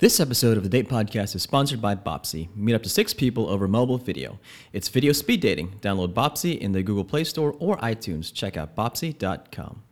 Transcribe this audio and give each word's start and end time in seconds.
This 0.00 0.20
episode 0.20 0.56
of 0.56 0.62
the 0.62 0.68
Date 0.68 0.88
Podcast 0.88 1.34
is 1.34 1.42
sponsored 1.42 1.82
by 1.82 1.96
Bopsy. 1.96 2.54
Meet 2.54 2.74
up 2.76 2.84
to 2.84 2.88
six 2.88 3.12
people 3.12 3.48
over 3.48 3.66
mobile 3.66 3.98
video. 3.98 4.38
It's 4.72 4.88
video 4.88 5.10
speed 5.10 5.40
dating. 5.40 5.80
Download 5.80 6.14
Bopsy 6.14 6.56
in 6.56 6.70
the 6.70 6.84
Google 6.84 7.02
Play 7.02 7.24
Store 7.24 7.56
or 7.58 7.76
iTunes. 7.78 8.32
Check 8.32 8.56
out 8.56 8.76
bopsy.com. 8.76 9.82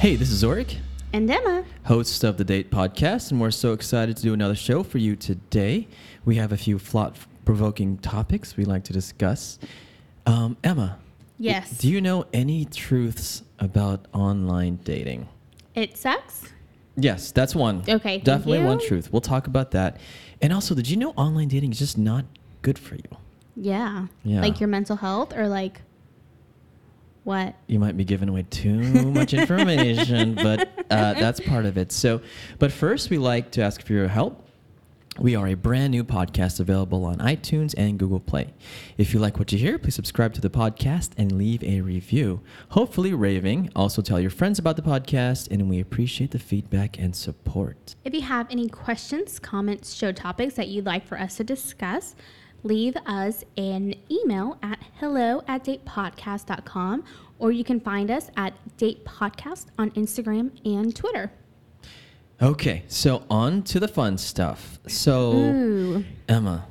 Hey, 0.00 0.16
this 0.16 0.32
is 0.32 0.42
Zorric, 0.42 0.78
And 1.12 1.30
Emma. 1.30 1.64
hosts 1.86 2.22
of 2.22 2.36
the 2.36 2.44
Date 2.44 2.70
Podcast, 2.70 3.30
and 3.30 3.40
we're 3.40 3.50
so 3.50 3.72
excited 3.72 4.16
to 4.18 4.22
do 4.22 4.34
another 4.34 4.54
show 4.54 4.82
for 4.82 4.98
you 4.98 5.16
today. 5.16 5.88
We 6.26 6.36
have 6.36 6.52
a 6.52 6.56
few 6.56 6.78
thought 6.78 7.16
provoking 7.46 7.96
topics 7.98 8.56
we'd 8.58 8.66
like 8.66 8.84
to 8.84 8.92
discuss. 8.92 9.58
Um, 10.26 10.58
Emma, 10.62 10.98
Yes. 11.38 11.78
do 11.78 11.88
you 11.88 12.00
know 12.02 12.26
any 12.34 12.66
truths 12.66 13.42
about 13.58 14.06
online 14.12 14.76
dating? 14.84 15.28
it 15.74 15.96
sucks. 15.96 16.44
Yes, 16.96 17.30
that's 17.30 17.54
one. 17.54 17.84
Okay, 17.88 18.18
Definitely 18.18 18.64
one 18.64 18.80
truth. 18.80 19.12
We'll 19.12 19.20
talk 19.20 19.46
about 19.46 19.70
that. 19.70 19.98
And 20.42 20.52
also, 20.52 20.74
did 20.74 20.90
you 20.90 20.96
know 20.96 21.10
online 21.12 21.46
dating 21.48 21.70
is 21.70 21.78
just 21.78 21.96
not 21.96 22.24
good 22.62 22.76
for 22.78 22.96
you? 22.96 23.16
Yeah. 23.56 24.06
Yeah. 24.24 24.40
Like 24.40 24.58
your 24.60 24.68
mental 24.68 24.96
health 24.96 25.32
or 25.36 25.46
like 25.48 25.80
what? 27.28 27.54
you 27.66 27.78
might 27.78 27.94
be 27.94 28.04
giving 28.04 28.28
away 28.28 28.46
too 28.48 28.80
much 29.12 29.34
information, 29.34 30.34
but 30.46 30.68
uh, 30.90 31.12
that's 31.12 31.40
part 31.40 31.66
of 31.66 31.76
it. 31.76 31.92
So, 31.92 32.22
but 32.58 32.72
first, 32.72 33.10
we 33.10 33.18
like 33.18 33.50
to 33.52 33.62
ask 33.62 33.82
for 33.82 33.92
your 33.92 34.08
help. 34.08 34.46
We 35.18 35.34
are 35.34 35.48
a 35.48 35.54
brand 35.54 35.90
new 35.90 36.04
podcast 36.04 36.58
available 36.58 37.04
on 37.04 37.18
iTunes 37.18 37.74
and 37.76 37.98
Google 37.98 38.20
Play. 38.20 38.54
If 38.96 39.12
you 39.12 39.20
like 39.20 39.38
what 39.38 39.52
you 39.52 39.58
hear, 39.58 39.76
please 39.76 39.96
subscribe 39.96 40.32
to 40.34 40.40
the 40.40 40.48
podcast 40.48 41.10
and 41.18 41.32
leave 41.32 41.62
a 41.64 41.82
review. 41.82 42.40
Hopefully, 42.70 43.12
raving. 43.12 43.70
Also, 43.76 44.00
tell 44.00 44.20
your 44.20 44.30
friends 44.30 44.58
about 44.58 44.76
the 44.76 44.82
podcast, 44.82 45.50
and 45.50 45.68
we 45.68 45.80
appreciate 45.80 46.30
the 46.30 46.38
feedback 46.38 46.98
and 46.98 47.14
support. 47.14 47.94
If 48.04 48.14
you 48.14 48.22
have 48.22 48.46
any 48.50 48.68
questions, 48.68 49.38
comments, 49.38 49.92
show 49.92 50.12
topics 50.12 50.54
that 50.54 50.68
you'd 50.68 50.86
like 50.86 51.04
for 51.04 51.18
us 51.20 51.36
to 51.38 51.44
discuss, 51.44 52.14
leave 52.62 52.96
us 53.06 53.44
an 53.56 53.94
email 54.10 54.58
at 54.62 54.78
hello 55.00 55.42
at 55.46 55.64
datepodcast.com 55.64 57.04
or 57.38 57.52
you 57.52 57.64
can 57.64 57.80
find 57.80 58.10
us 58.10 58.30
at 58.36 58.52
Date 58.76 59.04
Podcast 59.04 59.66
on 59.78 59.90
Instagram 59.92 60.50
and 60.64 60.94
Twitter. 60.94 61.30
Okay, 62.40 62.84
so 62.88 63.24
on 63.28 63.62
to 63.64 63.80
the 63.80 63.88
fun 63.88 64.16
stuff. 64.16 64.78
So, 64.86 65.32
Ooh. 65.34 66.04
Emma, 66.28 66.66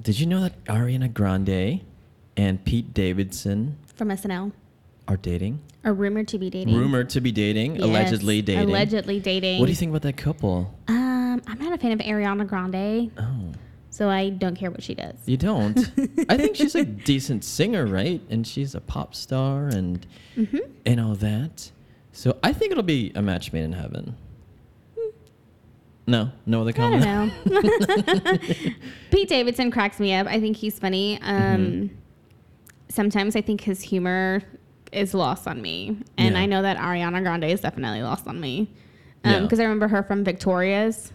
did 0.00 0.18
you 0.18 0.26
know 0.26 0.40
that 0.40 0.64
Ariana 0.64 1.12
Grande 1.12 1.80
and 2.36 2.64
Pete 2.64 2.92
Davidson 2.92 3.78
From 3.94 4.08
SNL. 4.08 4.52
are 5.06 5.16
dating? 5.16 5.60
Are 5.84 5.92
rumored 5.94 6.28
to 6.28 6.38
be 6.38 6.50
dating. 6.50 6.74
Rumored 6.76 7.10
to 7.10 7.20
be 7.20 7.30
dating, 7.32 7.76
Yes, 7.76 7.84
allegedly 7.84 8.42
dating. 8.42 8.68
Allegedly 8.68 9.20
dating. 9.20 9.60
What 9.60 9.66
do 9.66 9.72
you 9.72 9.76
think 9.76 9.90
about 9.90 10.02
that 10.02 10.16
couple? 10.16 10.72
Um, 10.88 11.40
I'm 11.46 11.58
not 11.58 11.72
a 11.72 11.78
fan 11.78 11.92
of 11.92 11.98
Ariana 12.00 12.46
Grande, 12.46 13.10
Oh, 13.18 13.52
so 13.92 14.08
I 14.08 14.30
don't 14.30 14.56
care 14.56 14.70
what 14.70 14.82
she 14.82 14.94
does. 14.94 15.14
you 15.26 15.36
don't? 15.36 15.78
I 16.28 16.36
think 16.38 16.56
she's 16.56 16.74
a 16.74 16.84
decent 17.12 17.44
singer, 17.44 17.84
right? 17.86 18.20
And 18.30 18.44
she's 18.46 18.74
a 18.74 18.80
pop 18.80 19.14
star 19.14 19.68
and 19.68 20.04
Mm-hmm. 20.36 20.58
and 20.86 20.98
all 20.98 21.14
that. 21.16 21.70
So 22.12 22.38
I 22.42 22.52
think 22.54 22.72
it'll 22.72 22.82
be 22.82 23.12
a 23.14 23.20
match 23.22 23.52
made 23.52 23.64
in 23.64 23.72
heaven. 23.72 24.16
No, 26.06 26.30
no 26.46 26.62
other 26.62 26.72
comment. 26.72 27.06
I 27.06 27.30
don't 27.46 28.26
know. 28.26 28.70
Pete 29.10 29.28
Davidson 29.28 29.70
cracks 29.70 30.00
me 30.00 30.12
up. 30.14 30.26
I 30.26 30.40
think 30.40 30.56
he's 30.56 30.78
funny. 30.78 31.20
Um, 31.22 31.32
Mm-hmm. 31.32 31.96
Sometimes 32.88 33.36
I 33.36 33.40
think 33.40 33.62
his 33.62 33.80
humor 33.80 34.42
is 34.92 35.14
lost 35.14 35.48
on 35.48 35.62
me, 35.62 35.96
and 36.18 36.34
Yeah. 36.34 36.40
I 36.42 36.44
know 36.46 36.60
that 36.60 36.76
Ariana 36.76 37.22
Grande 37.22 37.44
is 37.44 37.60
definitely 37.62 38.02
lost 38.02 38.26
on 38.26 38.38
me. 38.38 38.68
Yeah. 39.24 39.40
Because 39.40 39.60
I 39.60 39.62
remember 39.62 39.88
her 39.88 40.02
from 40.02 40.24
Victorious, 40.24 41.10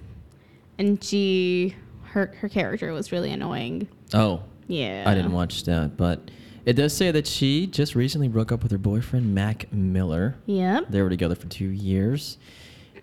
and 0.80 1.04
she 1.04 1.76
her 2.18 2.34
her 2.40 2.50
character 2.50 2.92
was 2.92 3.12
really 3.12 3.32
annoying. 3.32 3.88
Oh, 4.14 4.44
Yeah, 4.68 5.04
I 5.06 5.14
didn't 5.14 5.32
watch 5.34 5.64
that, 5.66 5.96
but 5.96 6.32
it 6.66 6.74
does 6.74 6.96
say 6.96 7.12
that 7.12 7.28
she 7.28 7.68
just 7.68 7.96
recently 7.96 8.28
broke 8.28 8.52
up 8.52 8.64
with 8.64 8.72
her 8.72 8.78
boyfriend 8.78 9.34
Mac 9.34 9.72
Miller. 9.72 10.36
Yep. 10.48 10.88
They 10.90 11.02
were 11.02 11.10
together 11.10 11.36
for 11.36 11.48
two 11.48 11.70
years. 11.70 12.38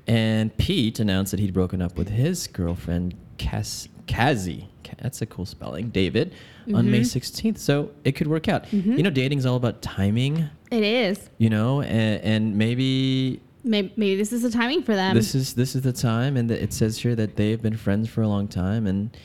And 0.07 0.55
Pete 0.59 1.01
announced 1.01 1.31
that 1.31 1.41
he'd 1.41 1.55
broken 1.55 1.81
up 1.81 1.97
with 1.97 2.11
his 2.11 2.47
girlfriend, 2.47 3.15
Cass- 3.39 3.89
Cazzie. 4.07 4.69
That's 4.99 5.23
a 5.23 5.27
cool 5.27 5.47
spelling. 5.47 5.89
David, 5.89 6.35
on 6.75 6.91
May 6.91 7.01
mm-hmm. 7.01 7.19
16th. 7.49 7.59
So 7.59 7.91
it 8.05 8.13
could 8.13 8.27
work 8.27 8.49
out. 8.49 8.65
Mm-hmm. 8.65 8.93
You 8.93 9.03
know, 9.03 9.11
dating's 9.11 9.47
all 9.47 9.57
about 9.57 9.81
timing, 9.81 10.49
It 10.71 10.83
is. 10.83 11.31
you 11.39 11.49
know, 11.49 11.81
and, 11.81 12.23
and 12.23 12.57
maybe 12.59 13.41
Maybe, 13.65 13.93
maybe 13.97 14.17
this 14.17 14.33
is 14.33 14.43
the 14.43 14.51
timing 14.51 14.83
for 14.83 14.95
them. 14.95 15.15
this 15.17 15.35
is 15.35 15.55
this 15.55 15.75
is 15.75 15.83
the 15.83 15.93
time. 15.93 16.37
And 16.37 16.51
that 16.51 16.63
it 16.63 16.73
says 16.73 16.99
here 16.99 17.15
that 17.17 17.37
they've 17.37 17.61
been 17.61 17.77
friends 17.77 18.09
for 18.09 18.23
a 18.23 18.29
long 18.29 18.47
time. 18.47 18.87
And 18.87 19.17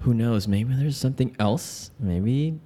who 0.00 0.14
knows? 0.14 0.46
Maybe 0.48 0.72
there's 0.74 0.96
something 0.96 1.34
else. 1.38 1.90
Maybe. 1.98 2.58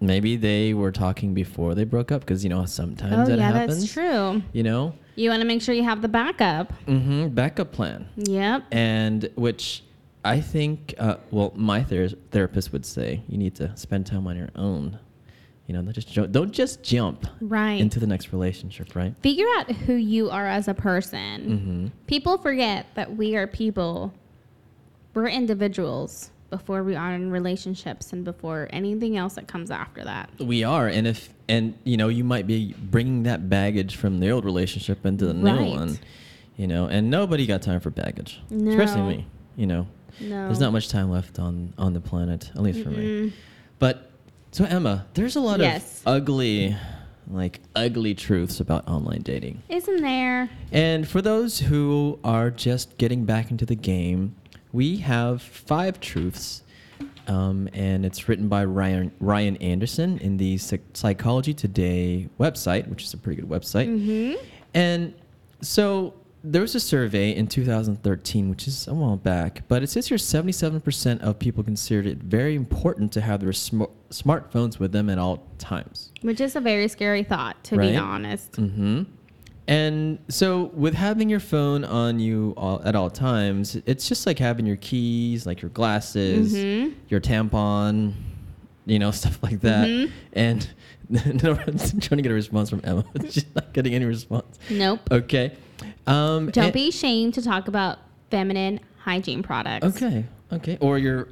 Maybe 0.00 0.36
they 0.36 0.74
were 0.74 0.92
talking 0.92 1.34
before 1.34 1.74
they 1.74 1.82
broke 1.82 2.12
up 2.12 2.20
because 2.20 2.44
you 2.44 2.50
know 2.50 2.64
sometimes 2.66 3.14
oh 3.28 3.30
that 3.32 3.38
yeah, 3.38 3.50
happens. 3.50 3.80
that's 3.80 3.92
true. 3.92 4.42
You 4.52 4.62
know, 4.62 4.94
You 5.16 5.28
want 5.30 5.40
to 5.42 5.46
make 5.46 5.60
sure 5.60 5.74
you 5.74 5.82
have 5.82 6.02
the 6.02 6.08
backup. 6.08 6.72
Mm-hmm. 6.86 7.28
backup 7.30 7.72
plan. 7.72 8.08
Yep. 8.16 8.62
and 8.70 9.28
which 9.34 9.82
I 10.24 10.40
think, 10.40 10.94
uh, 10.98 11.16
well, 11.32 11.52
my 11.56 11.82
ther- 11.82 12.10
therapist 12.30 12.72
would 12.72 12.86
say 12.86 13.22
you 13.28 13.38
need 13.38 13.56
to 13.56 13.76
spend 13.76 14.06
time 14.06 14.28
on 14.28 14.36
your 14.36 14.50
own. 14.54 14.98
You 15.68 15.74
know, 15.74 15.82
don't 15.82 15.92
just 15.92 16.10
ju- 16.10 16.26
don't 16.26 16.50
just 16.50 16.82
jump 16.82 17.26
Right. 17.40 17.78
into 17.80 18.00
the 18.00 18.06
next 18.06 18.32
relationship, 18.32 18.96
right? 18.96 19.14
Figure 19.22 19.44
out 19.58 19.70
who 19.70 19.92
you 19.94 20.30
are 20.30 20.46
as 20.48 20.66
a 20.66 20.72
person. 20.74 21.40
Mm-hmm. 21.42 21.86
People 22.06 22.38
forget 22.38 22.86
that 22.94 23.16
we 23.16 23.36
are 23.36 23.46
people. 23.46 24.12
We're 25.14 25.28
individuals 25.28 26.30
before 26.50 26.82
we 26.82 26.94
are 26.96 27.12
in 27.12 27.30
relationships 27.30 28.14
and 28.14 28.24
before 28.24 28.68
anything 28.70 29.18
else 29.18 29.34
that 29.34 29.46
comes 29.46 29.70
after 29.70 30.02
that. 30.04 30.30
We 30.40 30.64
are, 30.64 30.88
and 30.88 31.06
if 31.06 31.28
and 31.50 31.74
you 31.84 31.98
know, 31.98 32.08
you 32.08 32.24
might 32.24 32.46
be 32.46 32.74
bringing 32.90 33.24
that 33.24 33.50
baggage 33.50 33.96
from 33.96 34.20
the 34.20 34.30
old 34.30 34.46
relationship 34.46 35.04
into 35.04 35.26
the 35.26 35.34
new 35.34 35.44
Right. 35.50 35.70
one. 35.70 35.98
You 36.56 36.66
know, 36.66 36.86
and 36.86 37.10
nobody 37.10 37.46
got 37.46 37.60
time 37.62 37.80
for 37.80 37.90
baggage, 37.90 38.40
especially 38.50 39.02
me. 39.02 39.26
You 39.56 39.66
know, 39.66 39.86
No. 40.20 40.46
there's 40.46 40.58
not 40.60 40.72
much 40.72 40.88
time 40.88 41.10
left 41.10 41.38
on 41.38 41.74
on 41.76 41.92
the 41.92 42.00
planet, 42.00 42.50
at 42.54 42.62
least 42.62 42.82
for 42.82 42.88
me. 42.90 43.34
But 43.78 44.10
so 44.50 44.64
Emma, 44.64 45.06
there's 45.14 45.36
a 45.36 45.40
lot 45.40 45.60
Yes. 45.60 46.00
of 46.00 46.08
ugly, 46.14 46.76
like 47.30 47.60
ugly 47.76 48.14
truths 48.14 48.60
about 48.60 48.88
online 48.88 49.22
dating. 49.22 49.62
Isn't 49.68 50.02
there? 50.02 50.48
And 50.72 51.06
for 51.06 51.20
those 51.22 51.58
who 51.60 52.18
are 52.24 52.50
just 52.50 52.96
getting 52.98 53.24
back 53.24 53.50
into 53.50 53.66
the 53.66 53.74
game, 53.76 54.34
we 54.72 54.96
have 54.98 55.42
five 55.42 56.00
truths. 56.00 56.62
Um, 57.26 57.68
and 57.74 58.06
it's 58.06 58.26
written 58.28 58.48
by 58.48 58.64
Ryan, 58.64 59.12
Ryan 59.20 59.56
Anderson 59.58 60.16
in 60.18 60.38
the 60.38 60.56
Psych- 60.56 60.80
Psychology 60.94 61.52
Today 61.52 62.28
website, 62.40 62.88
which 62.88 63.02
is 63.04 63.12
a 63.12 63.18
pretty 63.18 63.42
good 63.42 63.50
website. 63.50 63.86
Mm-hmm. 63.88 64.42
And 64.72 65.12
so 65.60 66.14
there 66.44 66.62
was 66.62 66.74
a 66.74 66.80
survey 66.80 67.34
in 67.34 67.46
2013, 67.48 68.48
which 68.50 68.68
is 68.68 68.86
a 68.86 68.94
while 68.94 69.16
back, 69.16 69.62
but 69.68 69.82
it 69.82 69.88
says 69.88 70.06
here 70.08 70.18
77% 70.18 71.20
of 71.20 71.38
people 71.38 71.62
considered 71.64 72.06
it 72.06 72.18
very 72.18 72.54
important 72.54 73.12
to 73.12 73.20
have 73.20 73.40
their 73.40 73.52
sm- 73.52 73.82
smartphones 74.10 74.78
with 74.78 74.92
them 74.92 75.10
at 75.10 75.18
all 75.18 75.44
times. 75.58 76.12
Which 76.22 76.40
is 76.40 76.54
a 76.56 76.60
very 76.60 76.88
scary 76.88 77.22
thought, 77.24 77.62
to 77.64 77.76
Right? 77.76 77.90
be 77.92 77.96
honest. 77.96 78.56
hmm 78.56 79.02
And 79.66 80.18
so, 80.28 80.70
with 80.74 80.94
having 80.94 81.28
your 81.28 81.40
phone 81.40 81.84
on 81.84 82.18
you 82.20 82.54
all, 82.56 82.80
at 82.84 82.96
all 82.96 83.10
times, 83.10 83.76
it's 83.84 84.08
just 84.08 84.26
like 84.26 84.38
having 84.38 84.64
your 84.64 84.76
keys, 84.76 85.44
like 85.44 85.60
your 85.60 85.70
glasses, 85.70 86.54
Mhm. 86.54 86.94
your 87.10 87.20
tampon, 87.20 88.14
you 88.86 88.98
know, 88.98 89.10
stuff 89.22 89.38
like 89.42 89.60
that. 89.60 89.86
Mhm. 89.86 90.10
And 90.32 90.68
no, 91.10 91.50
I'm 91.66 91.76
trying 91.78 92.16
to 92.18 92.22
get 92.22 92.30
a 92.30 92.34
response 92.34 92.70
from 92.70 92.80
Emma. 92.84 93.04
She's 93.30 93.44
not 93.54 93.72
getting 93.74 93.92
any 93.94 94.04
response. 94.06 94.58
Nope. 94.70 95.00
Okay. 95.10 95.52
Um, 96.06 96.50
Don't 96.50 96.64
and- 96.66 96.72
be 96.72 96.88
ashamed 96.88 97.34
to 97.34 97.42
talk 97.42 97.68
about 97.68 97.98
feminine 98.30 98.80
hygiene 98.98 99.42
products. 99.42 99.86
Okay. 99.86 100.24
Okay. 100.52 100.78
Or 100.80 100.98
your, 100.98 101.28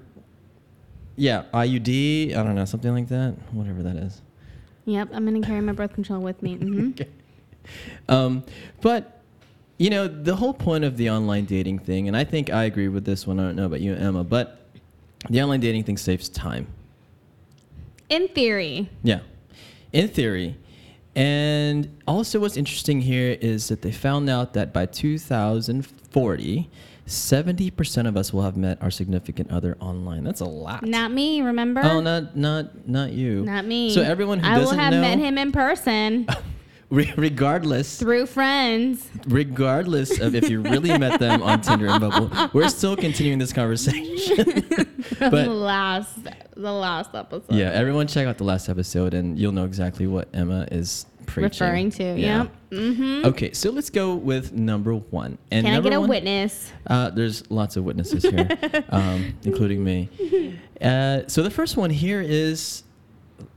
yeah, 1.16 1.44
IUD. 1.54 2.36
I 2.36 2.42
don't 2.42 2.54
know, 2.54 2.64
something 2.64 2.92
like 2.92 3.08
that. 3.08 3.34
Whatever 3.52 3.82
that 3.82 3.96
is. 3.96 4.20
Yep, 4.84 5.08
I'm 5.12 5.26
going 5.26 5.40
to 5.40 5.46
carry 5.46 5.60
my 5.60 5.72
birth 5.72 5.94
control 5.94 6.20
with 6.20 6.42
me. 6.42 6.54
hmm 6.56 6.90
Okay. 6.90 7.08
Um, 8.08 8.44
but 8.80 9.20
you 9.78 9.90
know, 9.90 10.06
the 10.08 10.36
whole 10.36 10.54
point 10.54 10.84
of 10.84 10.96
the 10.96 11.10
online 11.10 11.44
dating 11.44 11.80
thing, 11.80 12.08
and 12.08 12.16
I 12.16 12.24
think 12.24 12.50
I 12.50 12.64
agree 12.64 12.88
with 12.88 13.04
this 13.04 13.26
one. 13.26 13.38
I 13.40 13.42
don't 13.44 13.56
know 13.56 13.66
about 13.66 13.80
you, 13.80 13.94
Emma, 13.94 14.24
but 14.24 14.60
the 15.28 15.42
online 15.42 15.60
dating 15.60 15.84
thing 15.84 15.96
saves 15.96 16.28
time. 16.28 16.66
In 18.08 18.28
theory. 18.28 18.88
Yeah, 19.02 19.20
in 19.92 20.08
theory. 20.08 20.56
And 21.16 21.98
also, 22.06 22.38
what's 22.38 22.58
interesting 22.58 23.00
here 23.00 23.38
is 23.40 23.68
that 23.68 23.80
they 23.80 23.90
found 23.90 24.28
out 24.28 24.52
that 24.52 24.74
by 24.74 24.84
2040, 24.84 26.70
70% 27.06 28.08
of 28.08 28.16
us 28.18 28.34
will 28.34 28.42
have 28.42 28.56
met 28.56 28.82
our 28.82 28.90
significant 28.90 29.50
other 29.50 29.78
online. 29.80 30.24
That's 30.24 30.40
a 30.40 30.44
lot. 30.44 30.82
Not 30.84 31.12
me, 31.12 31.40
remember? 31.40 31.80
Oh, 31.82 32.00
not 32.00 32.36
not 32.36 32.86
not 32.86 33.12
you. 33.12 33.44
Not 33.44 33.64
me. 33.64 33.94
So 33.94 34.02
everyone 34.02 34.40
who 34.40 34.46
I 34.46 34.58
will 34.58 34.64
doesn't 34.64 34.78
have 34.78 34.92
know, 34.92 35.00
met 35.00 35.18
him 35.18 35.38
in 35.38 35.52
person 35.52 36.26
regardless, 36.90 37.98
through 37.98 38.26
friends. 38.26 39.08
regardless 39.28 40.20
of 40.20 40.34
if 40.34 40.48
you 40.48 40.60
really 40.60 40.96
met 40.98 41.18
them 41.20 41.42
on 41.42 41.60
Tinder 41.60 41.88
and 41.88 42.00
Bumble 42.00 42.30
we're 42.52 42.68
still 42.68 42.96
continuing 42.96 43.38
this 43.38 43.52
conversation. 43.52 44.64
But- 45.18 45.30
the 45.30 45.46
last, 45.50 46.18
the 46.56 46.72
last 46.72 47.14
episode. 47.14 47.54
yeah, 47.54 47.70
everyone 47.70 48.06
check 48.06 48.26
out 48.26 48.38
the 48.38 48.44
last 48.44 48.68
episode 48.68 49.14
and 49.14 49.38
you'll 49.38 49.52
know 49.52 49.64
exactly 49.64 50.06
what 50.06 50.28
Emma 50.34 50.66
is 50.70 51.06
preaching. 51.26 51.64
referring 51.66 51.90
to. 51.92 52.02
Yeah. 52.18 52.42
Yep. 52.42 52.52
Mm-hmm. 52.70 53.26
Okay, 53.26 53.52
so 53.52 53.70
let's 53.70 53.88
go 53.90 54.14
with 54.14 54.52
number 54.52 54.94
one. 54.94 55.38
And 55.50 55.64
Can 55.64 55.74
I 55.76 55.80
get 55.80 55.92
a 55.94 56.00
one- 56.00 56.08
witness? 56.08 56.72
Uh, 56.86 57.10
there's 57.10 57.48
lots 57.50 57.76
of 57.76 57.84
witnesses 57.84 58.24
here, 58.24 58.48
um, 58.90 59.34
including 59.44 59.82
me. 59.84 60.58
Uh, 60.80 61.22
so 61.28 61.42
the 61.42 61.50
first 61.50 61.76
one 61.76 61.90
here 61.90 62.20
is 62.20 62.82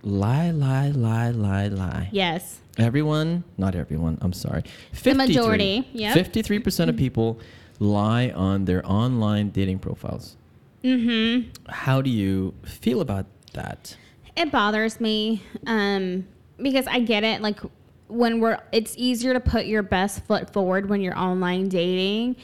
lie, 0.03 0.51
lie, 0.51 0.89
lie, 0.89 1.31
lie, 1.31 1.67
lie. 1.67 2.09
Yes. 2.11 2.59
Everyone, 2.77 3.43
not 3.57 3.75
everyone, 3.75 4.17
I'm 4.21 4.33
sorry. 4.33 4.63
53, 4.93 5.13
majority, 5.13 5.87
yep. 5.93 6.15
53% 6.15 6.89
of 6.89 6.97
people 6.97 7.39
lie 7.79 8.29
on 8.29 8.65
their 8.65 8.85
online 8.89 9.49
dating 9.49 9.79
profiles. 9.79 10.37
Mm-hmm. 10.83 11.49
How 11.69 12.01
do 12.01 12.09
you 12.09 12.53
feel 12.63 13.01
about 13.01 13.25
that? 13.53 13.97
It 14.37 14.51
bothers 14.51 15.01
me 15.01 15.43
um, 15.67 16.25
because 16.61 16.87
I 16.87 16.99
get 17.01 17.23
it. 17.23 17.41
Like 17.41 17.59
when 18.07 18.39
we're, 18.39 18.59
it's 18.71 18.95
easier 18.97 19.33
to 19.33 19.39
put 19.39 19.65
your 19.65 19.83
best 19.83 20.23
foot 20.25 20.53
forward 20.53 20.87
when 20.89 21.01
you're 21.01 21.17
online 21.17 21.67
dating. 21.67 22.37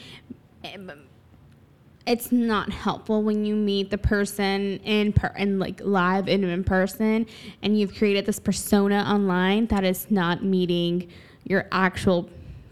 It's 2.06 2.30
not 2.30 2.70
helpful 2.70 3.22
when 3.22 3.44
you 3.44 3.56
meet 3.56 3.90
the 3.90 3.98
person 3.98 4.78
in 4.84 5.12
per 5.12 5.26
and 5.36 5.58
like 5.58 5.80
live 5.82 6.28
and 6.28 6.44
in 6.44 6.62
person, 6.64 7.26
and 7.62 7.78
you've 7.78 7.94
created 7.96 8.26
this 8.26 8.38
persona 8.38 9.04
online 9.08 9.66
that 9.66 9.82
is 9.84 10.10
not 10.10 10.44
meeting 10.44 11.08
your 11.44 11.66
actual 11.72 12.28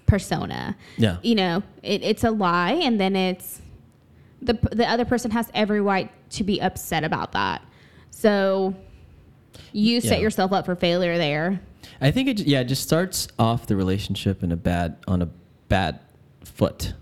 persona. 0.06 0.76
Yeah. 0.96 1.16
You 1.22 1.34
know, 1.34 1.62
it, 1.82 2.02
it's 2.04 2.22
a 2.22 2.30
lie, 2.30 2.72
and 2.74 3.00
then 3.00 3.16
it's 3.16 3.60
the 4.40 4.54
the 4.72 4.88
other 4.88 5.04
person 5.04 5.30
has 5.32 5.50
every 5.52 5.80
right 5.80 6.10
to 6.30 6.44
be 6.44 6.60
upset 6.60 7.02
about 7.02 7.32
that. 7.32 7.62
So 8.10 8.74
you 9.72 10.00
set 10.00 10.18
Yeah. 10.18 10.22
yourself 10.22 10.52
up 10.52 10.64
for 10.66 10.76
failure 10.76 11.18
there. 11.18 11.60
I 12.00 12.10
think 12.10 12.28
it, 12.28 12.40
yeah, 12.40 12.60
it 12.60 12.64
just 12.64 12.82
starts 12.82 13.28
off 13.38 13.66
the 13.66 13.76
relationship 13.76 14.42
in 14.42 14.52
a 14.52 14.56
bad, 14.56 14.96
on 15.06 15.22
a 15.22 15.26
bad 15.68 16.00
foot. 16.44 16.92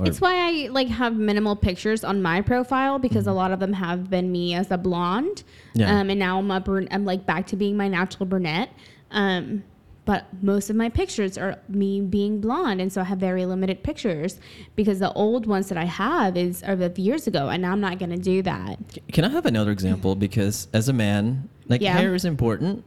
Or- 0.00 0.06
it's 0.06 0.20
why 0.20 0.34
I 0.34 0.68
like 0.68 0.88
have 0.88 1.14
minimal 1.16 1.56
pictures 1.56 2.04
on 2.04 2.22
my 2.22 2.40
profile 2.40 2.98
because 2.98 3.26
a 3.26 3.32
lot 3.32 3.52
of 3.52 3.60
them 3.60 3.72
have 3.74 4.08
been 4.10 4.32
me 4.32 4.54
as 4.54 4.70
a 4.70 4.78
blonde, 4.78 5.42
Mm-hmm. 5.70 5.80
Yeah. 5.80 6.00
um, 6.00 6.10
and 6.10 6.18
now 6.18 6.38
I'm 6.38 6.50
a 6.50 6.60
brun- 6.60 6.88
I'm 6.90 7.04
like 7.04 7.26
back 7.26 7.46
to 7.48 7.56
being 7.56 7.76
my 7.76 7.86
natural 7.88 8.26
brunette. 8.26 8.70
Um, 9.12 9.62
but 10.06 10.24
most 10.42 10.70
of 10.70 10.74
my 10.76 10.88
pictures 10.88 11.38
are 11.38 11.58
me 11.68 12.00
being 12.00 12.40
blonde, 12.40 12.80
and 12.80 12.92
so 12.92 13.02
I 13.02 13.04
have 13.04 13.18
very 13.18 13.44
limited 13.46 13.84
pictures 13.84 14.40
because 14.74 14.98
the 14.98 15.12
old 15.12 15.46
ones 15.46 15.68
that 15.68 15.78
I 15.78 15.84
have 15.84 16.36
is 16.36 16.62
are 16.64 16.72
of 16.72 16.98
years 16.98 17.26
ago, 17.28 17.48
and 17.50 17.64
I'm 17.64 17.80
not 17.80 17.98
gonna 18.00 18.16
do 18.16 18.42
that. 18.42 18.78
Can 19.12 19.24
I 19.24 19.28
have 19.28 19.46
another 19.46 19.70
example? 19.70 20.16
Because 20.16 20.66
as 20.72 20.88
a 20.88 20.92
man, 20.92 21.48
like 21.68 21.80
Yeah. 21.82 21.96
hair 21.96 22.14
is 22.14 22.24
important, 22.24 22.82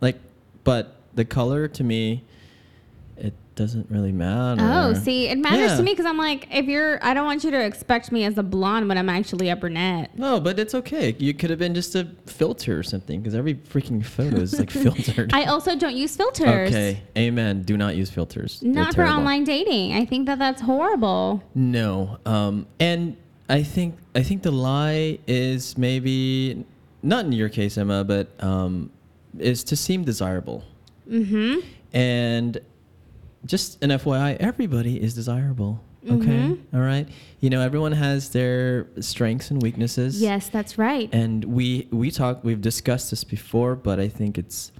like, 0.00 0.20
but 0.62 0.96
the 1.14 1.24
color 1.24 1.66
to 1.66 1.82
me, 1.82 2.22
it 3.20 3.34
doesn't 3.54 3.90
really 3.90 4.12
matter. 4.12 4.62
Oh, 4.64 4.94
see, 4.94 5.28
it 5.28 5.36
matters 5.38 5.72
Yeah. 5.72 5.76
to 5.76 5.82
me 5.82 5.92
because 5.92 6.06
I'm 6.06 6.16
like, 6.16 6.48
if 6.50 6.66
you're, 6.66 7.02
I 7.04 7.12
don't 7.12 7.26
want 7.26 7.44
you 7.44 7.50
to 7.50 7.60
expect 7.62 8.10
me 8.10 8.24
as 8.24 8.38
a 8.38 8.42
blonde 8.42 8.88
when 8.88 8.96
I'm 8.96 9.08
actually 9.10 9.50
a 9.50 9.56
brunette. 9.56 10.16
No, 10.18 10.40
but 10.40 10.58
it's 10.58 10.74
okay. 10.74 11.14
You 11.18 11.34
could 11.34 11.50
have 11.50 11.58
been 11.58 11.74
just 11.74 11.94
a 11.94 12.08
filter 12.26 12.78
or 12.78 12.82
something, 12.82 13.20
because 13.20 13.34
every 13.34 13.54
freaking 13.56 14.04
photo 14.04 14.38
is 14.38 14.58
like 14.58 14.70
filtered. 14.86 15.32
I 15.34 15.44
also 15.44 15.76
don't 15.76 15.94
use 15.96 16.16
filters. 16.16 16.70
Okay, 16.70 17.02
amen. 17.18 17.62
Do 17.62 17.76
not 17.76 17.96
use 17.96 18.10
filters. 18.10 18.62
Not 18.62 18.94
for 18.94 19.04
online 19.06 19.44
dating. 19.44 19.92
I 19.92 20.04
think 20.06 20.26
that 20.26 20.38
that's 20.38 20.62
horrible. 20.62 21.42
No, 21.54 22.18
um, 22.24 22.66
and 22.78 23.16
I 23.48 23.62
think 23.62 23.96
I 24.14 24.22
think 24.22 24.42
the 24.42 24.52
lie 24.52 25.18
is 25.26 25.76
maybe 25.76 26.64
not 27.02 27.24
in 27.26 27.32
your 27.32 27.48
case, 27.50 27.76
Emma, 27.76 28.04
but 28.04 28.28
um, 28.42 28.90
is 29.38 29.64
to 29.64 29.76
seem 29.76 30.04
desirable. 30.04 30.64
Mm-hmm. 31.10 31.60
And 31.92 32.58
just 33.46 33.82
an 33.82 33.90
FYI, 33.90 34.36
everybody 34.40 35.00
is 35.02 35.14
desirable. 35.14 35.80
Okay, 36.08 36.14
Mhm. 36.28 36.58
all 36.72 36.80
right. 36.80 37.06
You 37.40 37.50
know, 37.50 37.60
everyone 37.60 37.92
has 37.92 38.30
their 38.30 38.86
strengths 39.00 39.50
and 39.50 39.60
weaknesses. 39.62 40.20
Yes, 40.22 40.48
that's 40.48 40.78
right. 40.78 41.10
And 41.12 41.44
we 41.44 41.88
we 41.90 42.10
talked, 42.10 42.42
we've 42.44 42.60
discussed 42.60 43.10
this 43.10 43.22
before, 43.22 43.76
but 43.76 44.00
I 44.00 44.08
think 44.08 44.38
it's, 44.38 44.72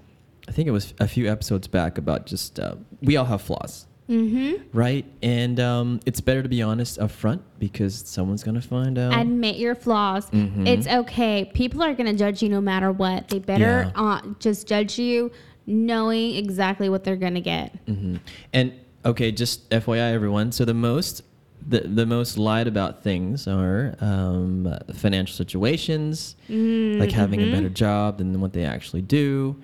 I 0.49 0.53
think 0.53 0.67
it 0.67 0.71
was 0.71 0.95
a 0.99 1.07
few 1.07 1.31
episodes 1.31 1.69
back 1.69 1.99
about 1.99 2.25
just 2.27 2.59
uh, 2.59 2.77
we 3.03 3.17
all 3.19 3.27
have 3.27 3.43
flaws, 3.43 3.87
Mm-hmm. 4.09 4.77
right? 4.77 5.05
And 5.23 5.61
um, 5.61 6.01
it's 6.07 6.21
better 6.23 6.43
to 6.43 6.49
be 6.49 6.63
honest 6.63 6.99
up 6.99 7.11
front 7.11 7.43
because 7.59 7.95
someone's 8.07 8.43
gonna 8.43 8.63
find 8.63 8.99
out. 8.99 9.13
Admit 9.21 9.57
your 9.57 9.75
flaws. 9.75 10.29
Mhm. 10.31 10.67
It's 10.67 10.87
okay. 10.89 11.51
People 11.53 11.83
are 11.83 11.95
gonna 11.95 12.15
judge 12.15 12.43
you 12.43 12.49
no 12.49 12.63
matter 12.63 12.91
what. 12.91 13.29
They 13.29 13.39
better 13.41 13.93
Yeah. 13.95 14.03
uh, 14.03 14.21
just 14.41 14.67
judge 14.67 14.99
you, 14.99 15.31
knowing 15.67 16.35
exactly 16.37 16.89
what 16.89 17.05
they're 17.05 17.17
gonna 17.17 17.41
get. 17.41 17.75
hmm 17.87 18.17
And 18.53 18.73
okay, 19.05 19.31
just 19.33 19.69
FYI, 19.71 20.13
everyone. 20.13 20.53
So 20.53 20.65
the 20.65 20.75
most, 20.75 21.23
the 21.69 21.81
the 21.81 22.07
most 22.07 22.39
lied 22.39 22.67
about 22.67 23.03
things 23.03 23.47
are 23.47 23.95
um, 24.01 24.73
financial 24.95 25.35
situations, 25.37 26.37
like 26.49 27.13
having 27.13 27.43
a 27.43 27.47
Mhm. 27.47 27.53
better 27.53 27.69
job 27.69 28.19
than 28.19 28.41
what 28.41 28.53
they 28.53 28.65
actually 28.65 29.03
do, 29.03 29.57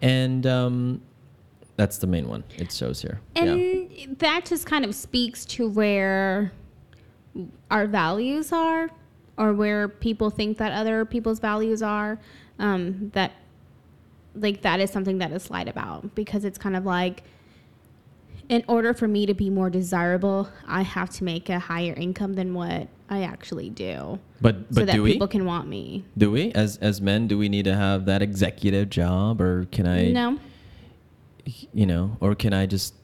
and 0.00 0.46
um, 0.46 1.00
that's 1.76 1.98
the 1.98 2.06
main 2.06 2.28
one. 2.28 2.44
It 2.58 2.72
shows 2.72 3.02
here. 3.02 3.20
And 3.36 3.60
yeah. 3.90 4.06
that 4.18 4.46
just 4.46 4.66
kind 4.66 4.84
of 4.84 4.94
speaks 4.94 5.44
to 5.46 5.68
where 5.68 6.52
our 7.70 7.86
values 7.86 8.52
are, 8.52 8.90
or 9.38 9.52
where 9.54 9.88
people 9.88 10.28
think 10.30 10.58
that 10.58 10.72
other 10.72 11.04
people's 11.04 11.38
values 11.40 11.82
are. 11.82 12.18
Um, 12.58 13.10
that, 13.14 13.32
like, 14.34 14.62
that 14.62 14.80
is 14.80 14.90
something 14.90 15.18
that 15.18 15.32
is 15.32 15.50
lied 15.50 15.68
about 15.68 16.14
because 16.14 16.44
it's 16.44 16.58
kind 16.58 16.76
of 16.76 16.84
like, 16.86 17.22
in 18.48 18.64
order 18.68 18.92
for 18.92 19.06
me 19.08 19.24
to 19.26 19.34
be 19.34 19.48
more 19.48 19.70
desirable, 19.70 20.48
I 20.66 20.82
have 20.82 21.08
to 21.10 21.24
make 21.24 21.48
a 21.48 21.58
higher 21.58 21.94
income 21.94 22.34
than 22.34 22.52
what 22.54 22.88
I 23.08 23.22
actually 23.22 23.70
do, 23.70 24.18
But 24.40 24.56
so 24.56 24.64
but 24.70 24.86
that 24.86 24.92
do 24.94 25.02
we? 25.02 25.12
people 25.12 25.28
can 25.28 25.44
want 25.44 25.68
me. 25.68 26.04
Do 26.18 26.30
we 26.30 26.50
as 26.52 26.76
as 26.78 27.00
men? 27.00 27.28
Do 27.28 27.38
we 27.38 27.48
need 27.48 27.64
to 27.66 27.74
have 27.74 28.04
that 28.06 28.20
executive 28.22 28.90
job, 28.90 29.40
or 29.40 29.66
can 29.70 29.86
I? 29.86 30.10
no, 30.10 30.38
You 31.72 31.86
know, 31.86 32.16
or 32.20 32.34
can 32.34 32.52
I 32.52 32.66
just 32.66 32.94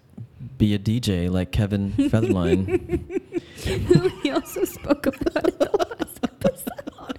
be 0.59 0.75
a 0.75 0.79
DJ 0.79 1.31
like 1.31 1.51
Kevin 1.53 1.93
Federline? 1.93 2.67
Who 3.87 4.09
he 4.23 4.31
also 4.31 4.65
spoke 4.65 5.07
about 5.07 5.47
it 5.49 5.59
the 5.59 5.71
last 5.79 6.19
episode. 6.25 7.19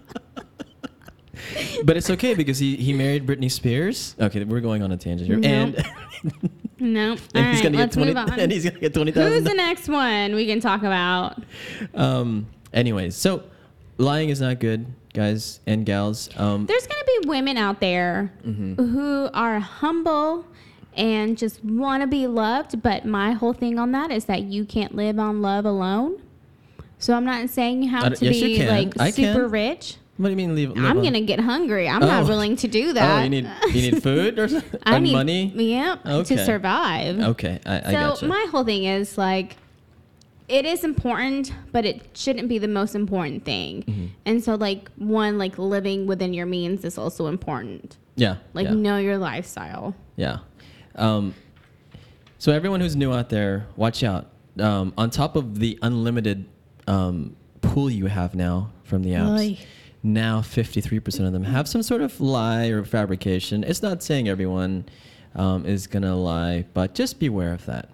But 1.84 1.98
it's 1.98 2.10
okay 2.10 2.34
because 2.34 2.60
he 2.60 2.76
he 2.76 2.94
married 2.94 3.26
Britney 3.26 3.52
Spears. 3.52 4.16
Okay, 4.20 4.44
we're 4.44 4.60
going 4.62 4.82
on 4.84 4.92
a 4.92 4.98
tangent 4.98 5.28
here, 5.28 5.38
No. 5.38 5.48
and, 5.48 5.86
No, 6.80 7.12
all 7.12 7.18
and 7.36 7.48
he's 7.48 7.56
right, 7.58 7.64
gonna 7.64 7.72
get 7.72 7.78
let's 7.78 7.96
twenty, 7.96 8.14
move 8.14 8.18
on. 8.32 8.40
and 8.40 8.52
he's 8.52 8.64
gonna 8.64 8.80
get 8.80 8.94
twenty 8.94 9.12
Who's 9.12 9.44
the 9.44 9.54
next 9.54 9.90
one 9.90 10.36
we 10.36 10.46
can 10.48 10.60
talk 10.60 10.82
about? 10.82 11.42
Um. 11.94 12.48
Anyways, 12.74 13.16
so 13.16 13.44
lying 13.98 14.30
is 14.30 14.40
not 14.42 14.60
good, 14.60 14.86
guys 15.14 15.60
and 15.68 15.86
gals. 15.86 16.30
Um. 16.38 16.66
There's 16.66 16.88
going 16.88 17.00
to 17.00 17.22
be 17.22 17.28
women 17.30 17.58
out 17.58 17.80
there 17.82 18.32
mhm. 18.46 18.78
who 18.78 19.30
are 19.34 19.60
humble 19.60 20.46
and 20.96 21.38
just 21.38 21.64
want 21.66 22.02
to 22.02 22.08
be 22.08 22.28
loved, 22.28 22.82
but 22.82 23.06
my 23.06 23.32
whole 23.34 23.54
thing 23.54 23.78
on 23.80 23.92
that 23.94 24.12
is 24.12 24.26
that 24.26 24.44
you 24.44 24.66
can't 24.66 24.96
live 24.96 25.20
on 25.20 25.42
love 25.42 25.66
alone. 25.66 26.22
So 26.98 27.14
I'm 27.14 27.26
not 27.26 27.50
saying 27.50 27.84
you 27.84 27.90
I 27.96 28.02
have 28.02 28.14
d- 28.14 28.20
to 28.20 28.26
yes, 28.26 28.36
you 28.38 28.46
be 28.48 28.58
can. 28.58 28.68
like 28.68 29.00
I 29.00 29.12
super 29.12 29.42
can. 29.44 29.52
rich. 29.52 29.96
What 30.20 30.26
do 30.26 30.30
you 30.32 30.36
mean 30.36 30.54
leave? 30.54 30.70
live 30.70 30.78
I'm 30.84 30.98
on- 30.98 31.02
going 31.02 31.14
to 31.14 31.22
get 31.22 31.40
hungry. 31.40 31.88
I'm 31.88 32.02
not 32.02 32.24
Oh. 32.24 32.28
willing 32.28 32.56
to 32.58 32.68
do 32.68 32.92
that. 32.94 33.10
Oh, 33.20 33.24
you 33.24 33.30
need 33.30 33.50
you 33.74 33.82
need 33.92 34.04
food 34.04 34.38
or 34.38 34.48
something? 34.50 34.80
I 34.86 34.96
and 34.96 35.04
need 35.06 35.14
money. 35.14 35.46
Yep, 35.56 36.06
Okay. 36.06 36.36
to 36.36 36.46
survive. 36.46 37.20
Okay, 37.22 37.60
I, 37.66 37.76
I 37.78 37.82
so 37.84 37.92
gotcha. 37.92 38.28
my 38.28 38.46
whole 38.52 38.66
thing 38.66 38.84
is 38.84 39.18
like 39.18 39.56
it 40.50 40.66
is 40.66 40.84
important 40.84 41.54
but 41.72 41.86
it 41.86 42.02
shouldn't 42.16 42.50
be 42.50 42.58
the 42.58 42.68
most 42.68 42.96
important 42.96 43.46
thing 43.46 43.84
Mm-hmm. 43.84 44.06
and 44.26 44.44
so 44.44 44.56
like 44.56 44.90
one 44.98 45.38
like 45.38 45.58
living 45.60 46.08
within 46.08 46.34
your 46.34 46.48
means 46.48 46.84
is 46.84 46.98
also 46.98 47.28
important 47.28 47.98
yeah. 48.16 48.38
like 48.54 48.66
yeah. 48.68 48.74
know 48.74 48.98
your 48.98 49.18
lifestyle 49.20 49.96
Yeah. 50.18 50.40
Um, 50.96 51.34
so 52.40 52.52
everyone 52.52 52.82
who's 52.82 52.96
new 52.96 53.14
out 53.14 53.30
there, 53.30 53.68
watch 53.78 54.04
out. 54.04 54.26
Um, 54.60 54.92
on 54.98 55.10
top 55.12 55.36
of 55.36 55.60
the 55.60 55.78
unlimited 55.82 56.46
um, 56.88 57.36
pool 57.62 57.90
you 57.90 58.08
have 58.08 58.34
now 58.36 58.72
from 58.84 59.04
the 59.04 59.12
apps, 59.12 59.40
Oy. 59.40 59.58
Now 60.03 60.41
53% 60.41 61.25
of 61.27 61.34
them 61.34 61.44
have 61.44 61.68
some 61.68 61.84
sort 61.84 62.01
of 62.01 62.20
lie 62.22 62.68
or 62.68 62.84
fabrication. 62.84 63.63
It's 63.63 63.82
not 63.82 64.01
saying 64.01 64.27
everyone 64.29 64.86
um, 65.36 65.65
is 65.65 65.88
going 65.88 66.03
to 66.03 66.15
lie, 66.15 66.65
but 66.74 66.96
just 66.96 67.20
beware 67.20 67.53
of 67.53 67.65
that. 67.65 67.89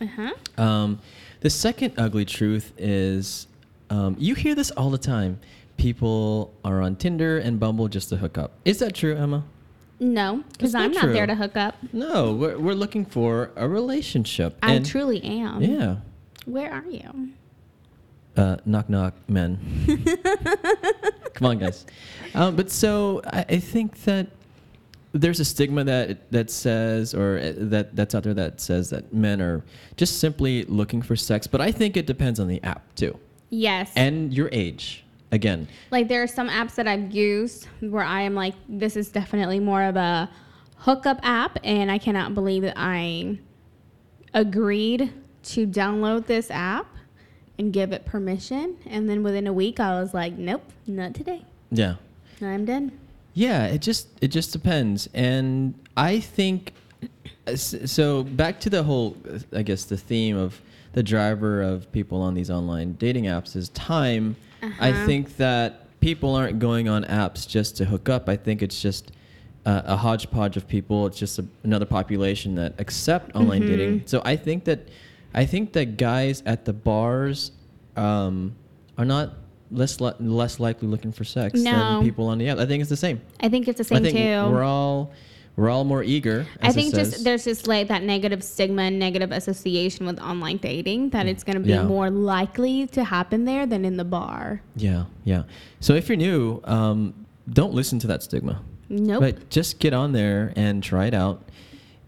uh-huh 0.00 0.30
Um, 0.62 1.00
the 1.40 1.50
second 1.50 1.94
ugly 1.98 2.24
truth 2.24 2.72
is 2.78 3.46
um, 3.90 4.14
you 4.18 4.34
hear 4.34 4.54
this 4.54 4.70
all 4.72 4.90
the 4.90 4.98
time. 4.98 5.40
People 5.76 6.52
are 6.64 6.80
on 6.82 6.94
Tinder 6.96 7.38
and 7.38 7.58
Bumble 7.58 7.88
just 7.88 8.10
to 8.10 8.16
hook 8.16 8.36
up. 8.38 8.52
Is 8.64 8.78
that 8.80 8.94
true, 8.94 9.16
Emma? 9.16 9.44
No, 9.98 10.44
because 10.52 10.74
I'm 10.74 10.92
not 10.92 11.06
not 11.06 11.12
there 11.12 11.26
to 11.26 11.34
hook 11.34 11.56
up. 11.56 11.76
No, 11.92 12.32
we're, 12.34 12.58
we're 12.58 12.74
looking 12.74 13.04
for 13.04 13.50
a 13.56 13.66
relationship. 13.68 14.56
I 14.62 14.74
And- 14.74 14.86
truly 14.86 15.22
am. 15.22 15.62
Yeah. 15.62 15.96
Where 16.46 16.72
are 16.72 16.86
you? 16.86 17.30
Uh, 18.36 18.56
knock 18.64 18.88
knock, 18.88 19.14
men. 19.28 19.58
Come 21.34 21.46
on, 21.48 21.58
guys. 21.58 21.86
Um, 22.34 22.56
but 22.56 22.70
so 22.70 23.20
I, 23.26 23.44
I 23.48 23.58
think 23.58 24.02
that 24.04 24.28
there's 25.12 25.40
a 25.40 25.44
stigma 25.44 25.82
that 25.84 26.30
that 26.30 26.50
says, 26.50 27.14
or 27.14 27.38
uh, 27.38 27.52
that 27.56 27.96
that's 27.96 28.14
out 28.14 28.22
there 28.22 28.34
that 28.34 28.60
says 28.60 28.90
that 28.90 29.12
men 29.12 29.40
are 29.40 29.64
just 29.96 30.18
simply 30.20 30.64
looking 30.64 31.02
for 31.02 31.16
sex. 31.16 31.46
But 31.46 31.60
I 31.60 31.72
think 31.72 31.96
it 31.96 32.06
depends 32.06 32.38
on 32.38 32.46
the 32.48 32.62
app 32.62 32.94
too, 32.94 33.18
Yes. 33.48 33.90
and 33.96 34.32
your 34.32 34.48
age. 34.52 35.04
Again, 35.32 35.68
like 35.92 36.08
there 36.08 36.22
are 36.24 36.26
some 36.26 36.48
apps 36.48 36.74
that 36.74 36.88
I've 36.88 37.12
used 37.12 37.66
where 37.80 38.02
I 38.02 38.22
am 38.22 38.34
like, 38.34 38.54
this 38.68 38.96
is 38.96 39.10
definitely 39.10 39.60
more 39.60 39.84
of 39.84 39.94
a 39.96 40.28
hookup 40.76 41.20
app, 41.22 41.56
and 41.62 41.88
I 41.90 41.98
cannot 41.98 42.34
believe 42.34 42.62
that 42.62 42.74
I 42.76 43.38
agreed 44.34 45.12
to 45.42 45.66
download 45.66 46.26
this 46.26 46.50
app 46.50 46.86
and 47.60 47.72
give 47.72 47.92
it 47.92 48.04
permission. 48.06 48.76
And 48.86 49.08
then 49.08 49.22
within 49.22 49.46
a 49.46 49.52
week, 49.52 49.78
I 49.78 50.00
was 50.00 50.14
like, 50.14 50.32
nope, 50.38 50.62
not 50.86 51.14
today. 51.14 51.42
yeah. 51.70 51.94
I'm 52.42 52.64
done. 52.64 52.90
Yeah, 53.34 53.66
it 53.66 53.82
just 53.82 54.08
it 54.22 54.28
just 54.28 54.50
depends, 54.52 55.08
and 55.12 55.74
I 55.96 56.20
think 56.20 56.72
so. 57.54 58.24
Back 58.24 58.60
to 58.60 58.70
the 58.70 58.82
whole, 58.82 59.14
uh, 59.30 59.38
I 59.52 59.62
guess, 59.62 59.84
the 59.84 59.96
theme 59.98 60.36
of 60.38 60.60
the 60.94 61.02
driver 61.02 61.62
of 61.62 61.90
people 61.92 62.22
on 62.22 62.32
these 62.34 62.50
online 62.50 62.94
dating 62.94 63.24
apps 63.24 63.54
is 63.56 63.68
time. 63.70 64.36
I 64.80 64.90
Uh-huh. 64.90 65.06
think 65.06 65.36
that 65.36 66.00
people 66.00 66.34
aren't 66.34 66.58
going 66.58 66.88
on 66.88 67.04
apps 67.04 67.46
just 67.46 67.76
to 67.76 67.84
hook 67.84 68.08
up. 68.08 68.28
I 68.28 68.36
think 68.36 68.62
it's 68.62 68.80
just 68.80 69.12
uh, 69.66 69.82
a 69.84 69.96
hodgepodge 69.96 70.56
of 70.56 70.66
people. 70.66 71.06
It's 71.06 71.18
just 71.18 71.38
a, 71.38 71.44
another 71.62 71.86
population 71.86 72.54
that 72.56 72.74
accept 72.78 73.36
online 73.36 73.62
Mm-hmm. 73.62 73.70
dating. 73.76 74.02
So 74.06 74.22
I 74.24 74.34
think 74.36 74.64
that 74.64 74.88
I 75.34 75.46
think 75.46 75.72
that 75.74 75.96
guys 75.96 76.42
at 76.46 76.64
the 76.64 76.72
bars 76.72 77.52
um, 77.96 78.54
are 78.98 79.04
not 79.04 79.34
less 79.70 80.00
li- 80.00 80.12
less 80.18 80.58
likely 80.58 80.88
looking 80.88 81.12
for 81.12 81.24
sex 81.24 81.60
No. 81.60 81.70
than 81.72 82.02
people 82.02 82.26
on 82.26 82.38
the 82.38 82.48
app. 82.48 82.58
I 82.58 82.66
think 82.66 82.80
it's 82.80 82.90
the 82.90 82.96
same. 82.96 83.20
I 83.40 83.48
think 83.48 83.68
it's 83.68 83.78
the 83.78 83.84
same 83.84 83.98
I 83.98 84.00
think 84.02 84.16
too. 84.16 84.50
we're 84.52 84.64
all 84.64 85.12
we're 85.56 85.68
all 85.68 85.84
more 85.84 86.02
eager. 86.02 86.46
I 86.62 86.72
think 86.72 86.94
just 86.94 87.22
there's 87.22 87.44
just 87.44 87.66
like 87.68 87.88
that 87.88 88.02
negative 88.02 88.42
stigma 88.42 88.82
and 88.82 88.98
negative 88.98 89.30
association 89.30 90.06
with 90.06 90.18
online 90.20 90.56
dating 90.56 91.10
that 91.10 91.26
it's 91.26 91.44
going 91.44 91.54
to 91.56 91.60
be 91.62 91.70
Yeah. 91.70 91.82
more 91.84 92.08
likely 92.10 92.86
to 92.88 93.04
happen 93.04 93.44
there 93.44 93.66
than 93.66 93.84
in 93.84 93.96
the 93.96 94.04
bar. 94.04 94.62
yeah, 94.76 95.04
yeah. 95.24 95.42
So 95.80 95.94
if 95.94 96.08
you're 96.08 96.16
new, 96.16 96.60
um, 96.64 97.14
don't 97.52 97.74
listen 97.74 97.98
to 98.00 98.06
that 98.08 98.22
stigma. 98.22 98.62
Nope. 98.88 99.20
But 99.20 99.50
just 99.50 99.78
get 99.80 99.92
on 99.92 100.12
there 100.12 100.52
and 100.56 100.82
try 100.82 101.06
it 101.06 101.14
out, 101.14 101.42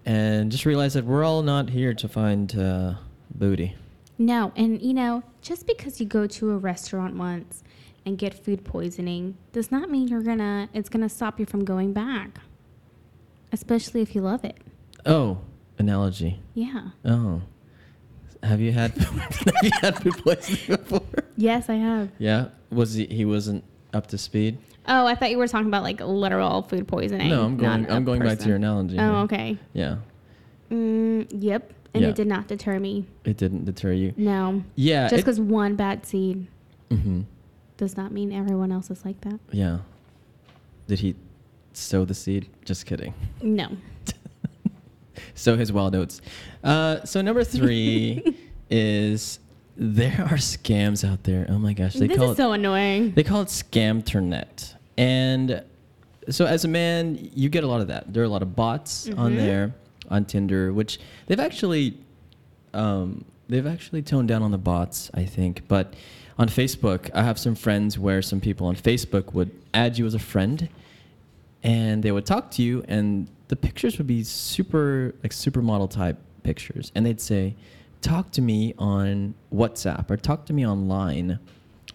and 0.05 0.51
just 0.51 0.65
realize 0.67 0.95
that 0.95 1.05
we're 1.05 1.23
all 1.25 1.43
not 1.43 1.71
here 1.71 1.95
to 1.95 2.09
find 2.09 2.57
uh, 2.59 2.95
booty. 3.35 3.77
No, 4.19 4.53
and 4.57 4.81
you 4.81 4.95
know, 4.95 5.23
just 5.41 5.67
because 5.67 6.01
you 6.01 6.07
go 6.07 6.27
to 6.27 6.51
a 6.51 6.57
restaurant 6.57 7.17
once 7.17 7.63
and 8.05 8.19
get 8.19 8.35
food 8.35 8.65
poisoning 8.65 9.37
does 9.53 9.71
not 9.71 9.91
mean 9.91 10.09
you're 10.09 10.23
gonna 10.23 10.69
it's 10.73 10.89
gonna 10.89 11.09
stop 11.09 11.41
you 11.41 11.47
from 11.47 11.65
going 11.65 11.93
back. 11.93 12.39
Especially 13.53 14.01
if 14.01 14.15
you 14.15 14.23
love 14.23 14.45
it. 14.45 14.59
Oh, 15.05 15.39
analogy. 15.79 16.41
Yeah. 16.55 16.89
Oh, 17.05 17.43
have 18.43 18.61
you 18.61 18.73
had 18.73 18.93
have 18.99 19.57
you 19.63 19.71
had 19.81 20.03
food 20.03 20.19
poisoning 20.19 20.67
before? 20.67 21.03
Yes, 21.37 21.69
I 21.69 21.75
have. 21.75 22.11
Yeah. 22.19 22.49
Was 22.71 22.95
he? 22.95 23.07
He 23.07 23.25
wasn't 23.25 23.65
up 23.93 24.07
to 24.09 24.19
speed. 24.19 24.59
Oh, 24.89 25.07
I 25.07 25.15
thought 25.15 25.31
you 25.31 25.39
were 25.39 25.47
talking 25.47 25.69
about 25.69 25.83
like 25.83 26.01
literal 26.01 26.63
food 26.63 26.89
poisoning. 26.89 27.29
No, 27.29 27.45
I'm 27.45 27.57
going. 27.57 27.91
I'm 27.91 28.05
going 28.05 28.21
back 28.23 28.39
to 28.39 28.47
your 28.47 28.57
analogy. 28.57 28.99
Oh, 28.99 29.03
here. 29.03 29.15
okay. 29.25 29.59
Yeah. 29.73 29.97
Mm, 30.71 31.27
yep. 31.31 31.73
And 31.95 32.03
Yeah. 32.03 32.09
it 32.11 32.15
did 32.17 32.27
not 32.27 32.49
deter 32.49 32.79
me. 32.79 33.07
It 33.25 33.37
didn't 33.37 33.65
deter 33.67 33.93
you. 33.93 34.15
No. 34.17 34.65
Yeah. 34.77 35.09
Just 35.09 35.23
because 35.25 35.39
one 35.41 35.77
bad 35.77 36.07
seed 36.07 36.47
Mhm. 36.91 37.25
does 37.77 37.97
not 37.97 38.13
mean 38.13 38.33
everyone 38.33 38.73
else 38.73 38.91
is 38.91 39.05
like 39.05 39.21
that. 39.23 39.39
Yeah. 39.51 39.79
Did 40.87 41.01
he 41.01 41.15
sow 41.75 42.05
the 42.05 42.15
seed? 42.15 42.49
Just 42.65 42.87
kidding. 42.87 43.13
No. 43.43 43.69
sow 45.35 45.57
his 45.57 45.73
wild 45.73 45.95
oats. 45.95 46.21
Uh, 46.65 47.05
so 47.05 47.21
number 47.21 47.45
three 47.45 48.37
is 48.71 49.39
there 49.77 50.23
are 50.31 50.37
scams 50.39 51.07
out 51.09 51.25
there. 51.25 51.47
Oh 51.49 51.59
my 51.59 51.73
gosh, 51.73 51.95
they 51.95 52.07
this 52.07 52.17
call 52.17 52.27
is 52.33 52.39
it 52.39 52.43
so 52.43 52.53
annoying. 52.53 53.13
they 53.13 53.23
call 53.23 53.43
it 53.43 53.49
scamternet. 53.49 54.75
And 54.99 55.63
so 56.31 56.47
as 56.47 56.65
a 56.65 56.69
man, 56.69 57.31
you 57.35 57.49
get 57.49 57.65
a 57.65 57.67
lot 57.67 57.81
of 57.81 57.89
that. 57.89 58.13
There 58.13 58.23
are 58.23 58.27
a 58.27 58.31
lot 58.31 58.43
of 58.43 58.55
bots 58.55 59.09
on 59.17 59.33
Mhm. 59.33 59.37
there 59.37 59.75
on 60.13 60.25
Tinder, 60.25 60.73
which 60.73 61.01
they've 61.27 61.41
actually 61.41 61.99
um, 62.75 63.25
they've 63.49 63.67
actually 63.67 64.03
toned 64.03 64.29
down 64.29 64.43
on 64.43 64.51
the 64.51 64.59
bots, 64.59 65.11
I 65.15 65.25
think. 65.25 65.67
But 65.69 65.95
on 66.39 66.49
Facebook, 66.49 67.11
I 67.15 67.23
have 67.23 67.39
some 67.39 67.55
friends 67.55 67.99
where 67.99 68.23
some 68.23 68.41
people 68.41 68.67
on 68.67 68.77
Facebook 68.77 69.35
would 69.35 69.51
add 69.75 69.99
you 69.99 70.07
as 70.07 70.15
a 70.15 70.19
friend, 70.19 70.69
and 71.63 72.03
they 72.03 72.13
would 72.13 72.27
talk 72.27 72.51
to 72.53 72.63
you, 72.63 72.85
and 72.89 73.29
the 73.49 73.57
pictures 73.57 73.99
would 73.99 74.07
be 74.07 74.23
super 74.23 75.15
like 75.23 75.33
supermodel 75.33 75.91
type 75.91 76.19
pictures, 76.43 76.93
and 76.95 77.05
they'd 77.05 77.21
say, 77.21 77.55
"Talk 78.01 78.31
to 78.33 78.43
me 78.43 78.75
on 78.79 79.35
WhatsApp 79.53 80.11
or 80.11 80.17
talk 80.17 80.47
to 80.47 80.53
me 80.53 80.67
online," 80.67 81.39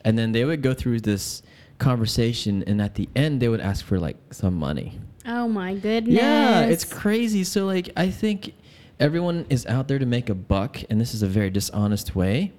and 0.03 0.17
then 0.17 0.31
they 0.31 0.45
would 0.45 0.61
go 0.61 0.73
through 0.73 1.01
this 1.01 1.41
conversation, 1.79 2.63
and 2.65 2.81
at 2.81 2.95
the 2.95 3.07
end, 3.15 3.41
they 3.41 3.49
would 3.49 3.61
ask 3.61 3.85
for 3.85 3.99
like 3.99 4.17
some 4.31 4.55
money. 4.55 4.99
Oh 5.27 5.47
my 5.47 5.75
goodness. 5.75 6.15
Yeah, 6.15 6.61
it's 6.61 6.85
crazy. 6.85 7.43
So 7.43 7.65
like 7.65 7.89
I 7.97 8.09
think 8.09 8.53
everyone 8.99 9.45
is 9.49 9.65
out 9.65 9.87
there 9.87 9.99
to 9.99 10.05
make 10.05 10.29
a 10.29 10.35
buck 10.35 10.81
and 10.89 10.99
this 10.99 11.13
is 11.13 11.21
a 11.21 11.27
very 11.27 11.49
dishonest 11.49 12.15
way. 12.15 12.53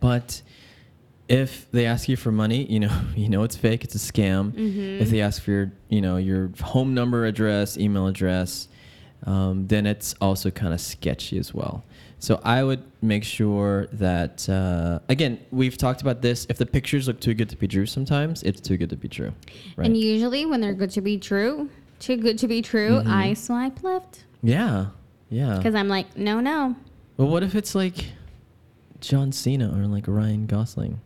But 0.00 0.42
if 1.28 1.70
they 1.70 1.86
ask 1.86 2.08
you 2.08 2.16
for 2.16 2.32
money, 2.32 2.64
you 2.64 2.80
know, 2.80 3.00
you 3.16 3.28
know 3.28 3.44
it's 3.44 3.56
fake, 3.56 3.84
it's 3.84 3.94
a 3.94 3.98
scam. 3.98 4.52
Mhm. 4.52 5.00
If 5.00 5.10
they 5.10 5.20
ask 5.20 5.40
for 5.42 5.50
your, 5.52 5.72
you 5.88 6.00
know, 6.00 6.16
your 6.16 6.50
home 6.60 6.94
number, 6.94 7.24
address, 7.24 7.78
email 7.78 8.06
address, 8.08 8.68
um, 9.24 9.68
then 9.68 9.86
it's 9.86 10.14
also 10.20 10.50
kind 10.50 10.74
of 10.74 10.80
sketchy 10.80 11.38
as 11.38 11.54
well. 11.54 11.84
So 12.22 12.40
I 12.44 12.62
would 12.62 12.84
make 13.02 13.24
sure 13.24 13.86
that 13.94 14.48
uh, 14.48 15.00
again, 15.08 15.40
we've 15.50 15.76
talked 15.76 16.02
about 16.02 16.22
this. 16.22 16.46
If 16.48 16.56
the 16.56 16.66
pictures 16.66 17.08
look 17.08 17.18
too 17.18 17.34
good 17.34 17.48
to 17.50 17.56
be 17.56 17.66
true, 17.66 17.84
sometimes 17.84 18.44
it's 18.44 18.60
too 18.60 18.76
good 18.76 18.90
to 18.90 18.96
be 18.96 19.08
true. 19.08 19.32
Right? 19.76 19.86
And 19.88 19.96
usually, 19.96 20.46
when 20.46 20.60
they're 20.60 20.72
good 20.72 20.92
to 20.92 21.00
be 21.00 21.18
true, 21.18 21.68
too 21.98 22.16
good 22.16 22.38
to 22.38 22.46
be 22.46 22.62
true, 22.62 23.00
Mhm. 23.00 23.08
I 23.08 23.34
swipe 23.34 23.82
left 23.82 24.22
yeah, 24.40 24.86
yeah. 25.30 25.56
because 25.56 25.74
I'm 25.74 25.88
like, 25.88 26.16
no, 26.16 26.38
no. 26.38 26.76
Well, 27.16 27.26
what 27.26 27.42
if 27.42 27.56
it's 27.56 27.74
like 27.74 28.12
John 29.00 29.32
Cena 29.32 29.68
or 29.76 29.88
like 29.88 30.04
Ryan 30.06 30.46
Gosling? 30.46 31.00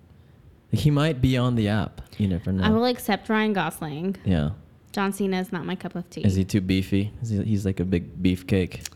Like 0.71 0.83
he 0.83 0.91
might 0.91 1.23
be 1.23 1.39
on 1.39 1.55
the 1.55 1.69
app. 1.69 2.03
You 2.19 2.29
never 2.29 2.53
know. 2.53 2.63
I 2.63 2.69
will 2.69 2.85
accept 2.85 3.31
Ryan 3.31 3.55
Gosling. 3.55 4.17
yeah. 4.27 4.51
John 4.93 5.15
Cena 5.15 5.41
is 5.41 5.51
not 5.51 5.65
my 5.65 5.77
cup 5.77 5.95
of 5.95 6.09
tea. 6.11 6.23
Is 6.27 6.35
he 6.35 6.45
too 6.45 6.61
beefy? 6.61 7.11
Is 7.23 7.31
he, 7.31 7.43
he's 7.43 7.65
like 7.65 7.81
a 7.81 7.85
big 7.85 8.23
beefcake. 8.23 8.87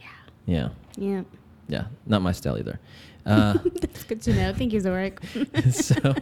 Yeah. 0.00 0.08
Yeah. 0.46 0.68
Yeah. 0.96 1.22
Yeah. 1.68 1.84
Not 2.06 2.22
my 2.22 2.32
style 2.32 2.58
either. 2.58 2.78
Uh, 3.26 3.58
That's 3.82 4.04
good 4.04 4.22
to 4.22 4.32
know. 4.32 4.54
Thank 4.54 4.72
you, 4.72 4.80
Zorric. 4.80 5.18
so, 5.74 6.14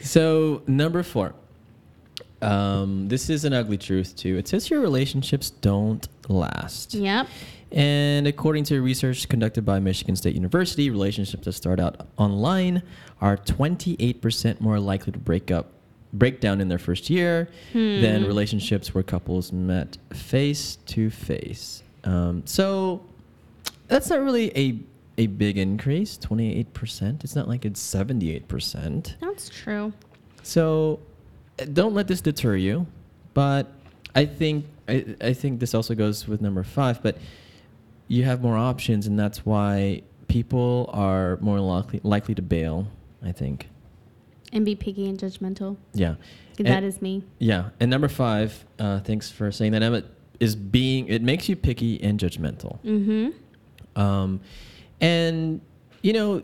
so 0.00 0.62
number 0.66 1.02
four. 1.02 1.34
Um, 2.40 3.08
this 3.08 3.28
is 3.28 3.44
an 3.44 3.52
ugly 3.52 3.76
truth 3.76 4.16
too. 4.16 4.38
It 4.38 4.48
says 4.48 4.70
your 4.70 4.80
relationships 4.80 5.50
don't 5.50 6.08
last. 6.28 6.94
yep. 6.94 7.26
And 7.72 8.26
according 8.26 8.64
to 8.64 8.80
research 8.80 9.28
conducted 9.28 9.66
by 9.66 9.80
Michigan 9.80 10.16
State 10.16 10.34
University, 10.34 10.88
relationships 10.88 11.44
that 11.44 11.52
start 11.52 11.78
out 11.78 12.06
online 12.16 12.82
are 13.20 13.36
28% 13.36 14.60
more 14.62 14.80
likely 14.80 15.12
to 15.12 15.18
break 15.18 15.50
up, 15.50 15.72
break 16.14 16.40
down 16.40 16.62
in 16.62 16.68
their 16.68 16.78
first 16.78 17.10
year 17.10 17.50
than 17.74 18.22
Hmm. 18.22 18.26
relationships 18.28 18.94
where 18.94 19.02
couples 19.04 19.52
met 19.52 19.98
face 20.14 20.76
to 20.86 21.10
face. 21.10 21.82
Um, 22.04 22.42
so 22.46 23.02
that's 23.88 24.08
not 24.10 24.20
really 24.20 24.56
a 24.56 24.80
a 25.18 25.26
big 25.26 25.58
increase, 25.58 26.16
28%. 26.16 27.24
It's 27.24 27.34
not 27.34 27.48
like 27.48 27.64
it's 27.64 27.82
78%. 27.82 29.16
That's 29.20 29.48
true. 29.48 29.92
So 30.44 31.00
uh, 31.60 31.64
don't 31.72 31.92
let 31.92 32.06
this 32.06 32.20
deter 32.20 32.54
you. 32.54 32.86
But 33.34 33.66
I 34.14 34.24
think 34.26 34.66
I, 34.88 35.16
I 35.20 35.32
think 35.32 35.58
this 35.58 35.74
also 35.74 35.94
goes 35.96 36.28
with 36.28 36.40
number 36.40 36.62
five. 36.62 37.02
But 37.02 37.18
you 38.06 38.24
have 38.24 38.42
more 38.42 38.56
options, 38.56 39.06
and 39.08 39.18
that's 39.18 39.44
why 39.44 40.02
people 40.28 40.88
are 40.92 41.36
more 41.40 41.58
likely 41.60 42.00
likely 42.04 42.34
to 42.36 42.42
bail. 42.42 42.86
I 43.22 43.32
think. 43.32 43.68
And 44.52 44.64
be 44.64 44.74
picky 44.76 45.08
and 45.08 45.18
judgmental. 45.18 45.76
Yeah. 45.92 46.14
And- 46.58 46.66
that 46.66 46.82
is 46.82 47.02
me. 47.02 47.22
Yeah. 47.38 47.70
And 47.80 47.90
number 47.90 48.08
five. 48.08 48.64
Uh, 48.78 49.00
thanks 49.00 49.30
for 49.30 49.50
saying 49.52 49.72
that, 49.72 49.82
Emma. 49.82 50.04
Is 50.40 50.54
being 50.54 51.08
it 51.08 51.22
makes 51.22 51.48
you 51.48 51.56
picky 51.56 52.00
and 52.02 52.18
judgmental. 52.20 52.78
Mm-hmm. 52.84 53.30
Um, 53.98 54.40
and 55.00 55.60
you 56.02 56.12
know, 56.12 56.42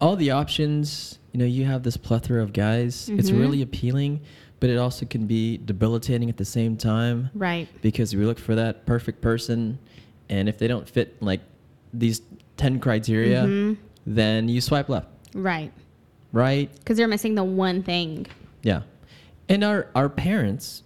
all 0.00 0.16
the 0.16 0.30
options. 0.30 1.18
You 1.32 1.40
know, 1.40 1.44
you 1.46 1.66
have 1.66 1.82
this 1.82 1.98
plethora 1.98 2.42
of 2.42 2.54
guys. 2.54 3.10
It's 3.12 3.30
Mhm. 3.30 3.38
really 3.40 3.60
appealing, 3.60 4.20
but 4.58 4.70
it 4.70 4.78
also 4.78 5.04
can 5.04 5.26
be 5.26 5.58
debilitating 5.58 6.30
at 6.30 6.38
the 6.38 6.46
same 6.46 6.78
time 6.78 7.28
Right. 7.34 7.68
because 7.82 8.16
we 8.16 8.24
look 8.24 8.38
for 8.38 8.54
that 8.54 8.86
perfect 8.86 9.20
person, 9.20 9.78
and 10.30 10.48
if 10.48 10.56
they 10.56 10.66
don't 10.66 10.88
fit 10.88 11.20
like 11.20 11.40
these 11.92 12.22
ten 12.56 12.78
criteria, 12.80 13.42
Mhm. 13.44 13.76
then 14.06 14.48
you 14.48 14.62
swipe 14.62 14.88
left, 14.88 15.08
Right. 15.34 15.72
right? 16.32 16.70
Because 16.78 16.96
they're 16.96 17.06
missing 17.08 17.34
the 17.34 17.44
one 17.44 17.82
thing. 17.82 18.26
Yeah, 18.62 18.82
and 19.48 19.62
our 19.62 19.88
our 19.94 20.08
parents, 20.08 20.84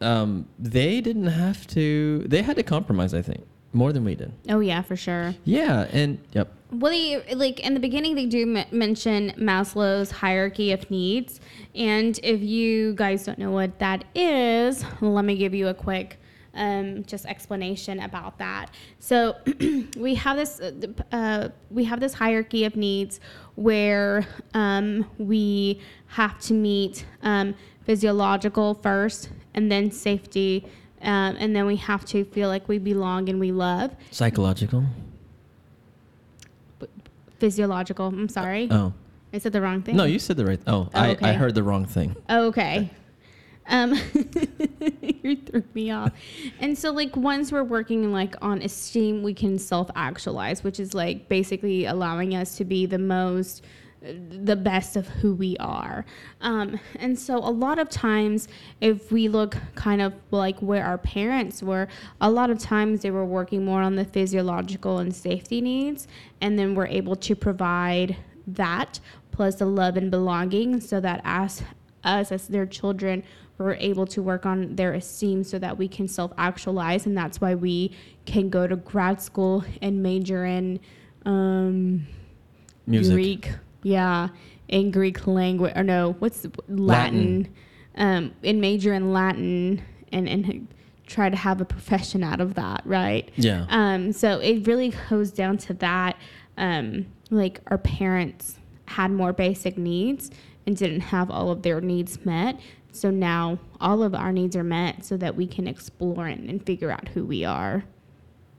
um, 0.00 0.46
they 0.58 1.02
didn't 1.02 1.26
have 1.26 1.66
to. 1.68 2.24
They 2.26 2.40
had 2.42 2.56
to 2.56 2.62
compromise. 2.62 3.12
I 3.12 3.20
think 3.20 3.42
more 3.76 3.92
than 3.92 4.04
we 4.04 4.14
did. 4.14 4.32
Oh 4.48 4.60
yeah, 4.60 4.82
for 4.82 4.96
sure. 4.96 5.34
Yeah, 5.44 5.86
and 5.92 6.18
yep. 6.32 6.52
Well, 6.72 6.90
they, 6.90 7.34
like 7.34 7.60
in 7.60 7.74
the 7.74 7.80
beginning, 7.80 8.16
they 8.16 8.26
do 8.26 8.56
m- 8.56 8.66
mention 8.72 9.32
Maslow's 9.38 10.10
hierarchy 10.10 10.72
of 10.72 10.90
needs, 10.90 11.40
and 11.74 12.18
if 12.22 12.40
you 12.40 12.94
guys 12.94 13.24
don't 13.24 13.38
know 13.38 13.52
what 13.52 13.78
that 13.78 14.04
is, 14.14 14.84
let 15.00 15.24
me 15.24 15.36
give 15.36 15.54
you 15.54 15.68
a 15.68 15.74
quick 15.74 16.18
um, 16.56 17.04
just 17.04 17.26
explanation 17.26 18.00
about 18.00 18.38
that. 18.38 18.70
So 18.98 19.36
we 19.96 20.14
have 20.16 20.36
this 20.36 20.60
uh, 20.60 20.72
uh, 21.12 21.48
we 21.70 21.84
have 21.84 22.00
this 22.00 22.14
hierarchy 22.14 22.64
of 22.64 22.74
needs 22.74 23.20
where 23.54 24.26
um, 24.54 25.08
we 25.18 25.80
have 26.08 26.40
to 26.40 26.54
meet 26.54 27.04
um, 27.22 27.54
physiological 27.84 28.74
first, 28.74 29.28
and 29.54 29.70
then 29.70 29.90
safety. 29.90 30.66
Um, 31.06 31.36
and 31.38 31.54
then 31.56 31.66
we 31.66 31.76
have 31.76 32.04
to 32.06 32.24
feel 32.24 32.48
like 32.48 32.68
we 32.68 32.78
belong 32.78 33.28
and 33.28 33.38
we 33.40 33.52
love 33.52 33.94
Psychological. 34.10 34.84
physiological. 37.38 38.08
I'm 38.08 38.28
sorry. 38.28 38.68
Oh 38.70 38.92
I 39.32 39.38
said 39.38 39.52
the 39.52 39.60
wrong 39.60 39.82
thing. 39.82 39.96
no, 39.96 40.04
you 40.04 40.18
said 40.18 40.36
the 40.36 40.46
right. 40.46 40.60
Oh, 40.66 40.88
Oh, 40.94 40.98
I, 40.98 41.16
I 41.20 41.32
heard 41.34 41.54
the 41.54 41.62
wrong 41.62 41.84
thing. 41.84 42.16
Okay. 42.30 42.90
Um, 43.68 43.92
you 45.02 45.36
threw 45.36 45.64
me 45.74 45.90
off. 45.90 46.12
And 46.60 46.78
so, 46.78 46.92
like, 46.92 47.16
once 47.16 47.50
we're 47.52 47.64
working 47.64 48.12
like 48.12 48.34
on 48.40 48.62
esteem, 48.62 49.22
we 49.22 49.34
can 49.34 49.58
self-actualize, 49.58 50.62
which 50.64 50.78
is 50.80 50.94
like 50.94 51.28
basically 51.28 51.84
allowing 51.84 52.34
us 52.34 52.56
to 52.56 52.64
be 52.64 52.86
the 52.86 52.98
most, 52.98 53.62
the 54.30 54.56
best 54.56 54.96
of 54.96 55.06
who 55.08 55.34
we 55.34 55.56
are. 55.58 56.04
Um, 56.40 56.78
and 56.98 57.18
so, 57.18 57.36
a 57.36 57.50
lot 57.50 57.78
of 57.78 57.88
times, 57.88 58.48
if 58.80 59.10
we 59.10 59.28
look 59.28 59.56
kind 59.74 60.00
of 60.00 60.14
like 60.30 60.58
where 60.60 60.84
our 60.84 60.98
parents 60.98 61.62
were, 61.62 61.88
a 62.20 62.30
lot 62.30 62.50
of 62.50 62.58
times 62.58 63.02
they 63.02 63.10
were 63.10 63.24
working 63.24 63.64
more 63.64 63.82
on 63.82 63.96
the 63.96 64.04
physiological 64.04 64.98
and 64.98 65.14
safety 65.14 65.60
needs, 65.60 66.06
and 66.40 66.58
then 66.58 66.74
we're 66.74 66.86
able 66.86 67.16
to 67.16 67.34
provide 67.34 68.16
that 68.46 69.00
plus 69.32 69.56
the 69.56 69.66
love 69.66 69.96
and 69.96 70.10
belonging 70.10 70.80
so 70.80 71.00
that 71.00 71.20
as 71.24 71.62
us 72.04 72.30
as 72.30 72.46
their 72.48 72.66
children 72.66 73.22
we're 73.58 73.74
able 73.74 74.06
to 74.06 74.22
work 74.22 74.46
on 74.46 74.76
their 74.76 74.94
esteem 74.94 75.42
so 75.42 75.58
that 75.58 75.76
we 75.76 75.88
can 75.88 76.06
self-actualize 76.06 77.06
and 77.06 77.16
that's 77.16 77.40
why 77.40 77.54
we 77.54 77.90
can 78.24 78.48
go 78.48 78.66
to 78.66 78.76
grad 78.76 79.20
school 79.20 79.64
and 79.82 80.02
major 80.02 80.44
in 80.44 80.78
um, 81.24 82.06
Music. 82.86 83.14
greek 83.14 83.50
yeah 83.82 84.28
in 84.68 84.90
greek 84.90 85.26
language 85.26 85.72
or 85.76 85.82
no 85.82 86.14
what's 86.18 86.40
the, 86.40 86.50
latin, 86.68 87.48
Um, 87.96 88.32
and 88.44 88.60
major 88.60 88.92
in 88.92 89.12
latin 89.12 89.82
and 90.12 90.28
and 90.28 90.68
try 91.06 91.30
to 91.30 91.36
have 91.36 91.60
a 91.60 91.64
profession 91.64 92.22
out 92.24 92.40
of 92.40 92.54
that 92.54 92.82
right 92.84 93.30
Yeah. 93.36 93.66
um, 93.68 94.12
so 94.12 94.38
it 94.40 94.66
really 94.66 94.92
goes 95.08 95.30
down 95.30 95.56
to 95.58 95.74
that. 95.74 96.16
Um, 96.58 97.06
like 97.30 97.60
our 97.68 97.78
parents 97.78 98.58
had 98.86 99.10
more 99.10 99.32
basic 99.32 99.76
needs 99.78 100.30
and 100.66 100.76
didn't 100.76 101.00
have 101.00 101.30
all 101.30 101.50
of 101.50 101.62
their 101.62 101.80
needs 101.80 102.24
met. 102.24 102.58
So 102.92 103.10
now 103.10 103.58
all 103.80 104.02
of 104.02 104.14
our 104.14 104.32
needs 104.32 104.56
are 104.56 104.64
met 104.64 105.04
so 105.04 105.16
that 105.18 105.36
we 105.36 105.46
can 105.46 105.68
explore 105.68 106.26
and, 106.26 106.48
and 106.48 106.64
figure 106.64 106.90
out 106.90 107.08
who 107.08 107.24
we 107.24 107.44
are. 107.44 107.84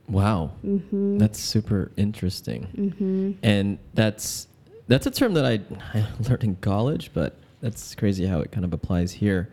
Wow. 0.08 0.52
Mm-hmm. 0.64 1.18
That's 1.18 1.38
super 1.40 1.90
interesting. 1.96 2.68
Mm-hmm. 2.76 3.32
And 3.42 3.78
that's 3.94 4.46
that's 4.88 5.06
a 5.06 5.10
term 5.10 5.34
that 5.34 5.44
I, 5.44 5.60
I 5.94 6.04
learned 6.28 6.44
in 6.44 6.56
college, 6.56 7.10
but 7.14 7.36
that's 7.60 7.94
crazy 7.94 8.26
how 8.26 8.40
it 8.40 8.50
kind 8.52 8.64
of 8.64 8.72
applies 8.72 9.12
here 9.12 9.48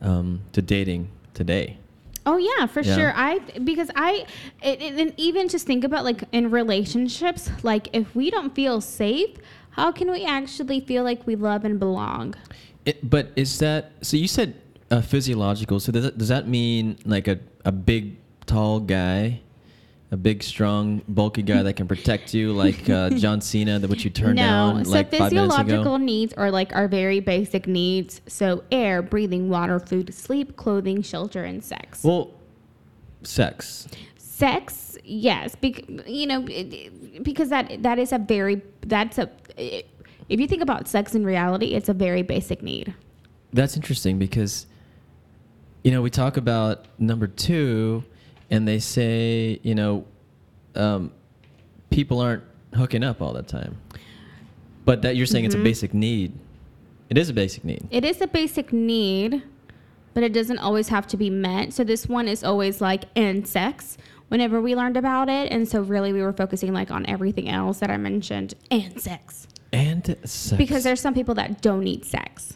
um, 0.00 0.40
to 0.52 0.62
dating 0.62 1.10
today. 1.34 1.78
Oh 2.26 2.36
yeah, 2.36 2.66
for 2.66 2.82
Yeah. 2.82 2.94
sure. 2.94 3.12
I 3.16 3.38
because 3.64 3.90
I 3.96 4.26
it, 4.62 4.82
it- 4.82 4.98
and 5.00 5.14
even 5.16 5.48
just 5.48 5.66
think 5.66 5.82
about 5.84 6.04
like 6.04 6.24
in 6.32 6.50
relationships, 6.50 7.50
like 7.62 7.88
if 7.92 8.14
we 8.14 8.30
don't 8.30 8.54
feel 8.54 8.80
safe, 8.80 9.36
how 9.70 9.92
can 9.92 10.10
we 10.10 10.24
actually 10.24 10.80
feel 10.80 11.04
like 11.04 11.26
we 11.26 11.36
love 11.36 11.64
and 11.64 11.78
belong? 11.78 12.34
It, 12.84 13.08
but 13.08 13.30
is 13.36 13.58
that 13.60 13.92
so? 14.02 14.16
You 14.16 14.28
said 14.28 14.60
uh, 14.90 15.00
physiological. 15.00 15.80
So 15.80 15.90
does 15.92 16.04
that, 16.04 16.18
does 16.18 16.28
that 16.28 16.46
mean 16.48 16.98
like 17.06 17.28
a, 17.28 17.38
a 17.64 17.72
big, 17.72 18.16
tall 18.46 18.80
guy, 18.80 19.40
a 20.10 20.16
big, 20.16 20.42
strong, 20.42 21.02
bulky 21.08 21.42
guy 21.42 21.62
that 21.62 21.74
can 21.74 21.86
protect 21.86 22.32
you, 22.32 22.52
like 22.52 22.88
uh, 22.88 23.10
John 23.18 23.40
Cena, 23.40 23.78
that 23.78 23.90
which 23.90 24.04
you 24.04 24.10
turned 24.10 24.36
no, 24.36 24.42
down 24.42 24.84
so 24.84 24.90
like 24.90 25.10
physiological 25.10 25.98
needs 25.98 26.32
are 26.34 26.50
like 26.50 26.74
our 26.74 26.88
very 26.88 27.20
basic 27.20 27.66
needs. 27.66 28.22
So 28.26 28.64
air, 28.72 29.02
breathing, 29.02 29.50
water, 29.50 29.78
food, 29.78 30.14
sleep, 30.14 30.56
clothing, 30.56 31.02
shelter, 31.02 31.44
and 31.44 31.62
sex. 31.62 32.02
Well, 32.02 32.32
sex. 33.22 33.86
sex, 34.16 34.96
yes, 35.04 35.54
bec- 35.56 35.84
you 36.06 36.26
know, 36.26 36.44
it- 36.46 36.72
it- 36.72 37.22
because 37.22 37.50
that 37.50 37.82
that 37.82 37.98
is 37.98 38.12
a 38.12 38.18
very 38.18 38.62
that's 38.80 39.18
a 39.18 39.28
if 40.28 40.40
you 40.40 40.46
think 40.46 40.62
about 40.62 40.88
sex 40.88 41.14
in 41.14 41.24
reality, 41.24 41.74
it's 41.74 41.88
a 41.88 41.94
very 41.94 42.22
basic 42.22 42.62
need. 42.62 42.94
That's 43.52 43.76
interesting 43.76 44.18
because, 44.18 44.66
you 45.82 45.90
know, 45.90 46.02
we 46.02 46.10
talk 46.10 46.36
about 46.36 46.86
number 46.98 47.26
two, 47.26 48.04
and 48.50 48.66
they 48.66 48.78
say, 48.78 49.58
you 49.62 49.74
know, 49.74 50.04
um, 50.74 51.12
people 51.90 52.20
aren't 52.20 52.44
hooking 52.74 53.02
up 53.02 53.20
all 53.22 53.32
the 53.32 53.42
time. 53.42 53.76
But 54.84 55.02
that 55.02 55.16
you're 55.16 55.26
saying 55.26 55.44
it's 55.44 55.54
a 55.54 55.58
Mhm. 55.58 55.64
basic 55.64 55.94
need. 55.94 56.32
It 57.10 57.18
is 57.18 57.28
a 57.28 57.34
basic 57.34 57.64
need. 57.64 57.86
It 57.90 58.04
is 58.04 58.20
a 58.20 58.26
basic 58.26 58.72
need, 58.72 59.42
but 60.14 60.22
it 60.22 60.32
doesn't 60.32 60.58
always 60.58 60.88
have 60.88 61.06
to 61.08 61.16
be 61.16 61.30
met. 61.30 61.72
So 61.72 61.84
this 61.84 62.06
one 62.08 62.28
is 62.28 62.42
always 62.44 62.80
like 62.80 63.04
and 63.16 63.46
sex 63.46 63.96
whenever 64.28 64.60
we 64.60 64.74
learned 64.76 64.96
about 64.96 65.28
it, 65.30 65.50
and 65.50 65.66
so 65.66 65.80
really 65.80 66.12
we 66.12 66.20
were 66.22 66.32
focusing 66.34 66.72
like 66.72 66.90
on 66.90 67.06
everything 67.06 67.48
else 67.48 67.78
that 67.80 67.90
I 67.90 67.96
mentioned 67.96 68.54
and 68.70 69.00
sex. 69.00 69.46
And 69.72 70.16
sex. 70.24 70.52
Because 70.56 70.84
there's 70.84 71.00
some 71.00 71.14
people 71.14 71.34
that 71.34 71.60
don't 71.60 71.84
need 71.84 72.04
sex. 72.04 72.54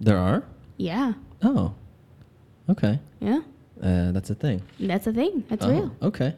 there 0.00 0.16
are. 0.16 0.44
Yeah. 0.76 1.14
Oh, 1.42 1.74
okay. 2.70 3.00
Yeah. 3.20 3.40
Uh, 3.82 4.12
that's 4.12 4.30
a 4.30 4.34
thing. 4.34 4.62
That's 4.80 5.06
a 5.06 5.12
thing. 5.12 5.44
That's 5.48 5.64
Oh, 5.64 5.70
real. 5.70 5.96
Okay. 6.02 6.34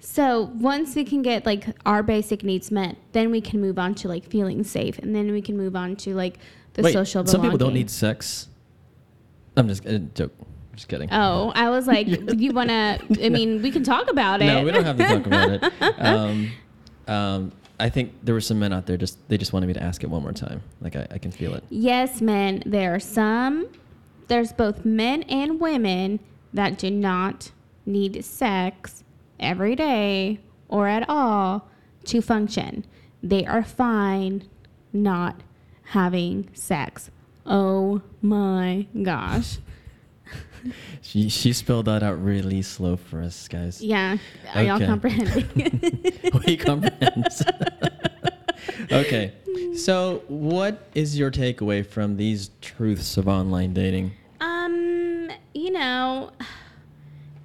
So 0.00 0.50
once 0.54 0.94
we 0.94 1.04
can 1.04 1.22
get 1.22 1.44
like 1.44 1.66
our 1.84 2.02
basic 2.02 2.44
needs 2.44 2.70
met, 2.70 2.96
then 3.12 3.30
we 3.30 3.40
can 3.40 3.60
move 3.60 3.78
on 3.78 3.94
to 3.96 4.08
like 4.08 4.24
feeling 4.30 4.62
safe, 4.62 4.98
and 4.98 5.14
then 5.14 5.32
we 5.32 5.42
can 5.42 5.56
move 5.56 5.74
on 5.74 5.96
to 5.96 6.14
like 6.14 6.38
the 6.74 6.82
Wait, 6.82 6.92
social. 6.92 7.26
some 7.26 7.42
people 7.42 7.58
don't 7.58 7.74
need 7.74 7.90
sex. 7.90 8.48
I'm 9.56 9.66
just 9.66 9.84
uh, 9.86 9.98
joke. 10.14 10.32
Just 10.76 10.86
kidding. 10.86 11.08
Oh, 11.10 11.50
I 11.56 11.70
was 11.70 11.88
like, 11.88 12.06
you 12.38 12.52
want 12.52 12.68
to? 12.70 13.00
I 13.24 13.28
mean, 13.28 13.60
we 13.60 13.72
can 13.72 13.82
talk 13.82 14.08
about 14.08 14.40
it. 14.40 14.46
No, 14.46 14.62
we 14.62 14.70
don't 14.70 14.84
have 14.84 14.96
to 14.98 15.04
talk 15.04 15.26
about 15.26 15.50
it. 15.50 15.72
Um, 15.98 16.50
um, 17.08 17.52
I 17.80 17.88
think 17.88 18.12
there 18.22 18.34
were 18.34 18.40
some 18.40 18.58
men 18.60 18.72
out 18.72 18.86
there 18.86 18.96
just 18.96 19.16
they 19.28 19.36
just 19.38 19.52
wanted 19.52 19.66
me 19.66 19.72
to 19.72 19.82
ask 19.82 20.04
it 20.04 20.10
one 20.10 20.22
more 20.22 20.32
time. 20.32 20.62
Like 20.80 20.94
I, 20.94 21.06
I 21.10 21.18
can 21.18 21.32
feel 21.32 21.54
it. 21.54 21.64
Yes, 21.70 22.20
men. 22.20 22.62
There 22.66 22.94
are 22.94 23.00
some. 23.00 23.66
There's 24.28 24.52
both 24.52 24.84
men 24.84 25.22
and 25.24 25.58
women 25.58 26.20
that 26.58 26.76
do 26.76 26.90
not 26.90 27.52
need 27.86 28.24
sex 28.24 29.04
every 29.38 29.76
day 29.76 30.40
or 30.66 30.88
at 30.88 31.08
all 31.08 31.68
to 32.04 32.20
function. 32.20 32.84
They 33.22 33.46
are 33.46 33.62
fine 33.62 34.42
not 34.92 35.40
having 35.84 36.48
sex. 36.54 37.12
Oh 37.46 38.02
my 38.20 38.86
gosh. 39.02 39.58
She 41.00 41.28
she 41.28 41.52
spelled 41.52 41.86
that 41.86 42.02
out 42.02 42.22
really 42.22 42.62
slow 42.62 42.96
for 42.96 43.22
us 43.22 43.46
guys. 43.46 43.80
Yeah. 43.80 44.18
Are 44.54 44.64
y'all 44.64 44.80
comprehending? 44.80 46.12
we 46.46 46.56
comprehend. 46.56 47.28
okay, 48.92 49.32
so 49.76 50.22
what 50.26 50.88
is 50.94 51.16
your 51.16 51.30
takeaway 51.30 51.86
from 51.86 52.16
these 52.16 52.50
truths 52.60 53.16
of 53.16 53.28
online 53.28 53.72
dating? 53.72 54.12
You 55.54 55.70
know, 55.72 56.30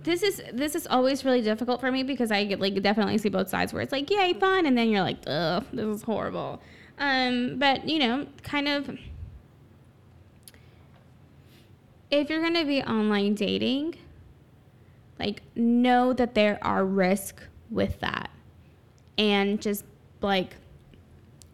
this 0.04 0.22
is 0.24 0.42
this 0.54 0.76
is 0.76 0.86
always 0.88 1.24
really 1.26 1.42
difficult 1.42 1.80
for 1.80 1.92
me 1.92 2.04
because 2.04 2.32
I 2.32 2.46
get 2.46 2.60
like 2.60 2.80
definitely 2.82 3.18
see 3.18 3.30
both 3.30 3.50
sides 3.50 3.74
where 3.74 3.82
it's 3.82 3.92
like 3.92 4.10
yay 4.10 4.34
fun 4.34 4.66
and 4.66 4.78
then 4.78 4.90
you're 4.90 5.02
like 5.02 5.20
ugh 5.28 5.66
this 5.74 5.86
is 5.86 6.04
horrible. 6.04 6.62
Um, 7.00 7.58
but 7.58 7.88
you 7.88 8.00
know, 8.00 8.28
kind 8.44 8.68
of 8.68 8.98
if 12.12 12.30
you're 12.30 12.42
gonna 12.42 12.66
be 12.66 12.82
online 12.84 13.34
dating, 13.34 13.96
like 15.20 15.42
know 15.56 16.14
that 16.14 16.36
there 16.36 16.60
are 16.62 16.86
risks 16.86 17.44
with 17.72 18.00
that, 18.02 18.30
and 19.18 19.60
just 19.62 19.84
like 20.22 20.56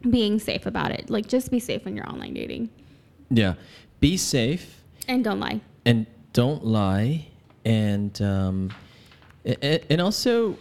being 0.10 0.40
safe 0.40 0.66
about 0.66 0.92
it. 0.92 1.10
Like 1.10 1.28
just 1.28 1.52
be 1.52 1.60
safe 1.60 1.86
when 1.86 1.96
you're 1.96 2.08
online 2.10 2.34
dating. 2.34 2.70
Yeah. 3.30 3.54
Be 4.00 4.18
safe 4.18 4.82
And 5.08 5.24
don't 5.24 5.40
lie. 5.40 5.62
and 5.86 6.06
don't 6.34 6.66
lie. 6.66 7.28
And 7.66 8.20
um, 8.22 8.72
and 9.46 10.02
also, 10.02 10.58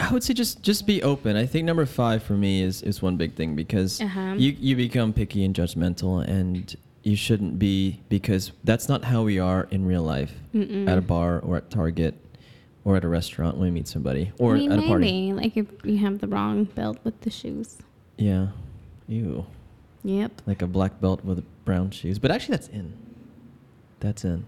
I 0.00 0.12
would 0.12 0.22
say 0.22 0.34
just 0.34 0.62
just 0.62 0.86
be 0.86 1.02
open. 1.02 1.36
I 1.36 1.46
think 1.46 1.64
number 1.66 1.86
five 1.86 2.22
for 2.22 2.34
me 2.34 2.62
is 2.62 2.82
is 2.82 3.00
one 3.02 3.16
big 3.16 3.34
thing 3.34 3.54
because 3.56 4.00
Uh-huh. 4.00 4.34
you 4.36 4.56
you 4.58 4.76
become 4.76 5.12
picky 5.12 5.44
and 5.44 5.54
judgmental, 5.54 6.26
and 6.26 6.74
you 7.04 7.16
shouldn't 7.16 7.58
be 7.58 8.00
because 8.08 8.52
that's 8.64 8.88
not 8.88 9.04
how 9.04 9.22
we 9.22 9.38
are 9.38 9.68
in 9.70 9.86
real 9.86 10.02
life 10.02 10.32
Mm-mm. 10.54 10.88
at 10.88 10.98
a 10.98 11.00
bar 11.00 11.38
or 11.40 11.56
at 11.56 11.70
Target 11.70 12.14
or 12.84 12.96
at 12.96 13.04
a 13.04 13.08
restaurant 13.08 13.56
when 13.56 13.66
we 13.68 13.70
meet 13.70 13.88
somebody 13.88 14.32
or 14.38 14.54
I 14.56 14.58
mean, 14.58 14.72
at 14.72 14.78
a 14.78 14.80
maybe 14.82 14.88
party. 14.88 15.32
like 15.32 15.56
if 15.56 15.66
you 15.84 15.98
have 15.98 16.18
the 16.18 16.26
wrong 16.28 16.64
belt 16.64 16.98
with 17.04 17.18
the 17.22 17.30
shoes. 17.30 17.78
Yeah. 18.18 18.48
Ew. 19.06 19.46
Yep. 20.04 20.42
Like 20.46 20.60
a 20.60 20.66
black 20.66 21.00
belt 21.00 21.24
with 21.24 21.44
brown 21.64 21.90
shoes. 21.92 22.18
But 22.18 22.30
actually, 22.30 22.56
that's 22.56 22.68
in. 22.68 22.92
That's 24.00 24.24
in, 24.24 24.44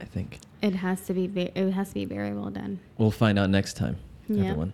I 0.00 0.04
think. 0.04 0.38
It 0.62 0.74
has 0.74 1.02
to 1.06 1.14
be. 1.14 1.26
It 1.54 1.70
has 1.72 1.88
to 1.88 1.94
be 1.94 2.04
very 2.04 2.32
well 2.32 2.50
done. 2.50 2.80
We'll 2.96 3.10
find 3.10 3.38
out 3.38 3.50
next 3.50 3.76
time, 3.76 3.96
Yeah. 4.28 4.44
everyone. 4.44 4.72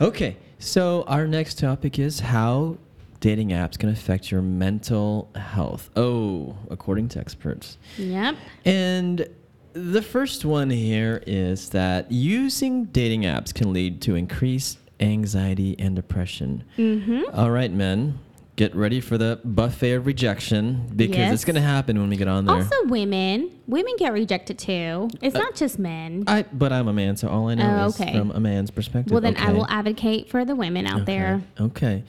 Okay, 0.00 0.36
so 0.58 1.04
our 1.08 1.26
next 1.26 1.58
topic 1.58 1.98
is 1.98 2.20
how 2.20 2.76
dating 3.20 3.48
apps 3.48 3.78
can 3.78 3.88
affect 3.88 4.30
your 4.30 4.42
mental 4.42 5.28
health. 5.34 5.90
Oh, 5.96 6.54
according 6.70 7.08
to 7.08 7.18
experts. 7.18 7.78
Yep. 7.96 8.36
And 8.64 9.26
the 9.72 10.02
first 10.02 10.44
one 10.44 10.70
here 10.70 11.22
is 11.26 11.70
that 11.70 12.12
using 12.12 12.84
dating 12.86 13.22
apps 13.22 13.52
can 13.52 13.72
lead 13.72 14.00
to 14.02 14.14
increased 14.14 14.78
anxiety 15.00 15.74
and 15.78 15.96
depression. 15.96 16.62
Mm-hmm. 16.78 17.22
All 17.34 17.50
right, 17.50 17.72
men, 17.72 18.18
get 18.56 18.74
ready 18.74 19.00
for 19.00 19.18
the 19.18 19.38
buffet 19.44 19.92
of 19.92 20.06
rejection 20.06 20.90
because 20.96 21.16
Yes. 21.16 21.34
it's 21.34 21.44
going 21.44 21.56
to 21.56 21.60
happen 21.60 21.98
when 22.00 22.08
we 22.08 22.16
get 22.16 22.26
on 22.26 22.46
there. 22.46 22.56
Also, 22.56 22.74
women. 22.86 23.50
Women 23.66 23.94
get 23.98 24.12
rejected 24.14 24.58
too. 24.58 25.10
It's 25.20 25.36
Uh, 25.36 25.40
not 25.40 25.54
just 25.54 25.78
men. 25.78 26.24
I, 26.26 26.44
but 26.52 26.72
I'm 26.72 26.88
a 26.88 26.92
man, 26.94 27.16
so 27.16 27.28
all 27.28 27.48
I 27.48 27.54
know 27.54 27.82
Oh, 27.82 27.86
is 27.88 28.00
okay. 28.00 28.16
from 28.16 28.30
a 28.30 28.40
man's 28.40 28.70
perspective. 28.70 29.12
well, 29.12 29.20
then 29.20 29.36
I 29.36 29.52
will 29.52 29.66
advocate 29.68 30.30
for 30.30 30.44
the 30.46 30.54
women 30.56 30.86
out 30.86 31.04
there. 31.04 31.42
Okay. 31.60 32.02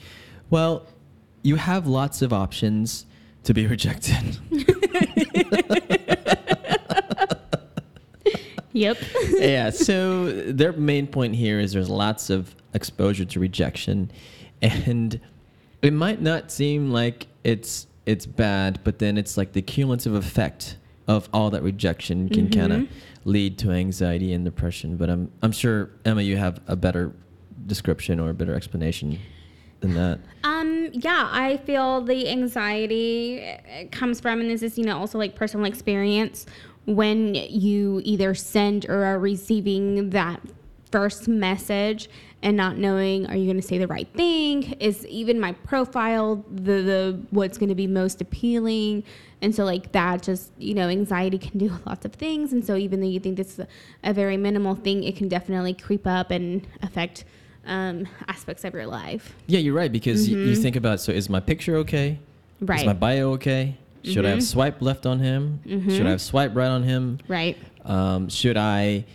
Well, 0.50 0.86
you 1.44 1.58
have 1.58 1.86
lots 1.86 2.22
of 2.22 2.32
options 2.32 3.06
to 3.44 3.54
be 3.54 3.68
rejected. 3.76 4.38
Yep. 8.74 8.98
yeah. 9.40 9.70
So 9.72 10.32
their 10.32 10.72
main 10.74 11.08
point 11.08 11.36
here 11.36 11.60
is 11.60 11.74
there's 11.74 11.90
lots 11.90 12.30
of 12.30 12.56
exposure 12.74 13.26
to 13.26 13.40
rejection, 13.40 14.12
and 14.62 15.20
it 15.82 15.94
might 15.94 16.22
not 16.22 16.52
seem 16.52 16.92
like 16.92 17.28
it's 17.44 17.88
it's 18.06 18.26
bad, 18.26 18.80
but 18.84 19.00
then 19.00 19.18
it's 19.18 19.38
like 19.38 19.54
the 19.54 19.62
cumulative 19.62 20.14
effect 20.14 20.78
of 21.08 21.30
all 21.34 21.50
that 21.50 21.64
rejection 21.64 22.30
can 22.30 22.50
kind 22.50 22.74
of 22.74 22.88
lead 23.26 23.58
to 23.60 23.72
anxiety 23.72 24.34
and 24.34 24.44
depression. 24.46 24.98
But 24.98 25.10
I'm 25.10 25.32
I'm 25.42 25.52
sure 25.52 25.92
Emma, 26.06 26.22
you 26.22 26.38
have 26.38 26.60
a 26.68 26.76
better 26.76 27.14
description 27.66 28.20
or 28.20 28.30
a 28.30 28.34
better 28.34 28.56
explanation 28.56 29.20
than 29.82 29.94
that. 29.94 30.20
Um, 30.44 30.90
yeah, 30.94 31.30
I 31.32 31.58
feel 31.58 32.02
the 32.02 32.30
anxiety 32.30 33.44
uh, 33.44 33.86
comes 33.92 34.20
from, 34.20 34.40
and 34.42 34.50
this 34.50 34.64
is, 34.64 34.78
you 34.78 34.86
know, 34.86 34.98
also 34.98 35.18
like 35.18 35.36
personal 35.36 35.66
experience 35.66 36.46
when 36.86 37.36
you 37.36 38.02
either 38.04 38.34
send 38.34 38.86
or 38.90 39.04
are 39.04 39.20
receiving 39.20 40.10
that 40.12 40.42
first 40.90 41.28
message 41.28 42.10
and 42.44 42.56
not 42.56 42.78
knowing 42.78 43.26
are 43.28 43.36
you 43.36 43.46
going 43.46 43.60
to 43.60 43.68
say 43.68 43.78
the 43.78 43.88
right 43.88 44.08
thing 44.14 44.64
is 44.80 45.06
even 45.08 45.40
my 45.40 45.52
profile 45.54 46.46
the 46.52 46.82
the 46.84 47.22
what's 47.32 47.58
going 47.58 47.70
to 47.70 47.76
be 47.76 47.88
most 47.88 48.22
appealing 48.22 49.04
and 49.42 49.56
so 49.56 49.64
like 49.66 49.92
that 49.92 50.22
just 50.22 50.52
you 50.60 50.74
know 50.74 50.88
anxiety 50.88 51.38
can 51.40 51.58
do 51.66 51.72
lots 51.86 52.06
of 52.06 52.14
things 52.14 52.54
and 52.54 52.64
so 52.64 52.76
even 52.76 53.00
though 53.02 53.08
you 53.08 53.20
think 53.20 53.38
this 53.38 53.54
is 53.54 53.60
a, 53.60 53.68
a 54.04 54.14
very 54.14 54.38
minimal 54.38 54.76
thing 54.76 55.04
it 55.04 55.16
can 55.16 55.28
definitely 55.28 55.74
creep 55.74 56.06
up 56.06 56.30
and 56.32 56.68
affect 56.84 57.26
um, 57.66 58.08
aspects 58.28 58.64
of 58.64 58.74
your 58.74 58.86
life 58.88 59.36
Yeah, 59.48 59.60
you're 59.60 59.74
right 59.74 59.92
because 59.92 60.28
y- 60.30 60.36
you 60.36 60.56
Mhm. 60.56 60.62
think 60.62 60.76
about 60.76 61.02
so 61.02 61.12
is 61.12 61.30
my 61.30 61.40
picture 61.40 61.76
okay? 61.78 62.20
right 62.62 62.80
Is 62.80 62.86
my 62.86 62.94
bio 62.94 63.32
okay? 63.34 63.76
Should 64.04 64.26
I 64.26 64.30
have 64.30 64.40
Mhm. 64.40 64.44
swipe 64.44 64.82
left 64.82 65.06
on 65.06 65.20
him? 65.20 65.60
Should 65.66 65.82
Mhm. 65.82 66.06
I 66.06 66.10
have 66.12 66.22
swipe 66.22 66.56
right 66.56 66.70
on 66.70 66.84
him? 66.84 67.18
right 67.28 67.58
Um, 67.84 68.30
should 68.30 68.56
I 68.58 69.06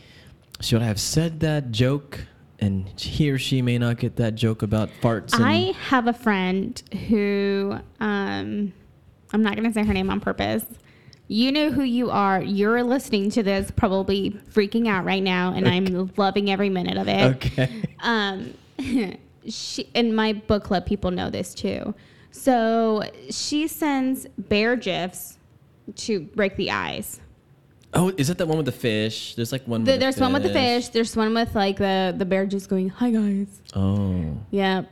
should 0.61 0.83
I 0.83 0.87
have 0.87 1.01
said 1.01 1.41
that 1.41 1.71
joke 1.73 2.27
and 2.63 2.89
he 2.99 3.29
or 3.29 3.39
she 3.39 3.61
may 3.61 3.77
not 3.77 3.99
get 3.99 4.17
that 4.17 4.37
joke 4.37 4.63
about 4.63 4.89
farts? 5.03 5.31
I 5.35 5.75
have 5.89 6.07
a 6.07 6.13
friend 6.13 6.81
who, 7.09 7.77
um, 7.99 8.73
I'm 9.33 9.43
not 9.43 9.57
going 9.57 9.65
to 9.65 9.73
say 9.73 9.85
her 9.85 9.93
name 9.93 10.09
on 10.09 10.21
purpose. 10.21 10.65
You 11.27 11.51
know 11.51 11.71
who 11.73 11.83
you 11.83 12.11
are. 12.11 12.41
You're 12.41 12.85
listening 12.85 13.31
to 13.33 13.43
this, 13.43 13.73
probably 13.73 14.31
freaking 14.53 14.87
out 14.87 15.05
right 15.05 15.23
now, 15.23 15.53
and 15.53 15.67
I'm 15.67 16.13
loving 16.17 16.51
every 16.51 16.69
minute 16.69 16.97
of 16.97 17.09
it. 17.09 17.37
okay. 17.37 17.83
Um, 18.05 18.55
she 19.49 19.89
in 19.95 20.13
my 20.13 20.33
book 20.33 20.65
club, 20.65 20.87
people 20.87 21.13
know 21.13 21.31
this 21.31 21.55
too. 21.55 21.95
So 22.33 23.05
she 23.31 23.69
sends 23.69 24.27
bear 24.37 24.75
gifs 24.75 25.39
to 25.95 26.21
break 26.21 26.57
the 26.57 26.73
ice. 26.73 27.21
Oh, 27.95 28.13
is 28.17 28.31
it 28.31 28.39
that 28.39 28.47
one 28.49 28.57
with 28.57 28.67
the 28.67 28.73
fish? 28.73 29.35
There's 29.35 29.53
like 29.53 29.67
one. 29.69 29.85
The, 29.85 29.93
with 29.93 30.01
the 30.01 30.05
there's 30.05 30.19
one 30.19 30.33
with 30.33 30.43
the 30.45 30.53
fish. 30.53 30.89
There's 30.89 31.15
one 31.17 31.35
with 31.35 31.55
like 31.55 31.77
the 31.77 32.15
the 32.17 32.25
bear 32.25 32.47
just 32.47 32.69
going, 32.69 32.89
"Hi 32.89 33.11
guys." 33.11 33.61
Oh, 33.75 34.37
Yep. 34.51 34.91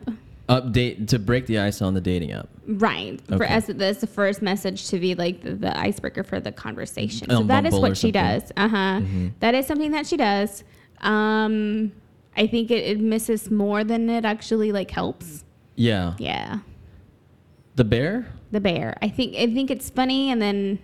update 0.49 1.07
to 1.09 1.19
break 1.19 1.47
the 1.47 1.61
ice 1.61 1.81
on 1.81 1.95
the 1.95 2.01
dating 2.01 2.33
app. 2.33 2.49
Right. 2.67 3.21
For 3.29 3.37
Okay. 3.37 3.47
as 3.47 3.67
that's 3.69 4.01
the 4.01 4.07
first 4.07 4.43
message 4.43 4.89
to 4.89 4.99
be 4.99 5.15
like 5.15 5.43
the, 5.43 5.55
the 5.55 5.79
icebreaker 5.79 6.25
for 6.25 6.41
the 6.41 6.53
conversation. 6.53 7.31
On 7.31 7.43
so 7.43 7.47
that 7.49 7.65
is 7.65 7.71
Bumble 7.71 7.89
what 7.89 7.97
she 7.97 8.09
something. 8.13 8.13
does. 8.41 8.53
Uh 8.57 8.69
huh. 8.69 8.77
Mhm. 9.01 9.33
That 9.41 9.55
is 9.55 9.67
something 9.67 9.93
that 9.93 10.07
she 10.07 10.17
does. 10.17 10.63
Um, 11.01 11.93
I 12.37 12.47
think 12.47 12.71
it, 12.71 12.85
it 12.85 13.01
misses 13.01 13.51
more 13.51 13.83
than 13.85 14.11
it 14.11 14.25
actually 14.27 14.73
like 14.73 14.91
helps. 14.91 15.45
Yeah. 15.75 16.15
Yeah. 16.19 16.59
The 17.77 17.85
bear. 17.85 18.27
The 18.51 18.61
bear. 18.61 18.99
I 19.01 19.09
think 19.09 19.37
I 19.37 19.47
think 19.47 19.71
it's 19.71 19.89
funny, 19.89 20.31
and 20.31 20.43
then 20.43 20.79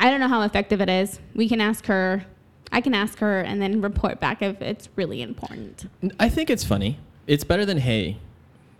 I 0.00 0.10
don't 0.10 0.20
know 0.20 0.28
how 0.28 0.42
effective 0.42 0.80
it 0.80 0.88
is. 0.88 1.18
We 1.34 1.48
can 1.48 1.60
ask 1.60 1.86
her. 1.86 2.24
I 2.70 2.80
can 2.80 2.94
ask 2.94 3.18
her 3.18 3.40
and 3.40 3.60
then 3.62 3.80
report 3.80 4.20
back 4.20 4.42
if 4.42 4.60
it's 4.60 4.88
really 4.94 5.22
important. 5.22 5.88
I 6.20 6.28
think 6.28 6.50
it's 6.50 6.64
funny. 6.64 6.98
It's 7.26 7.42
better 7.44 7.64
than 7.64 7.78
hey. 7.78 8.18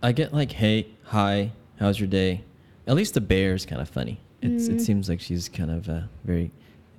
I 0.03 0.13
get 0.13 0.33
like 0.33 0.53
hey, 0.53 0.87
hi, 1.05 1.53
how's 1.81 1.99
your 1.99 2.09
day? 2.09 2.43
At 2.87 2.95
least 2.95 3.15
the 3.15 3.21
bear 3.21 3.55
is 3.55 3.67
kind 3.67 3.81
of 3.83 3.89
funny. 3.89 4.21
It's, 4.43 4.69
Mm. 4.69 4.75
It 4.77 4.81
seems 4.83 5.09
like 5.09 5.21
she's 5.21 5.49
kind 5.49 5.71
of 5.71 5.89
a 5.89 6.09
very 6.25 6.51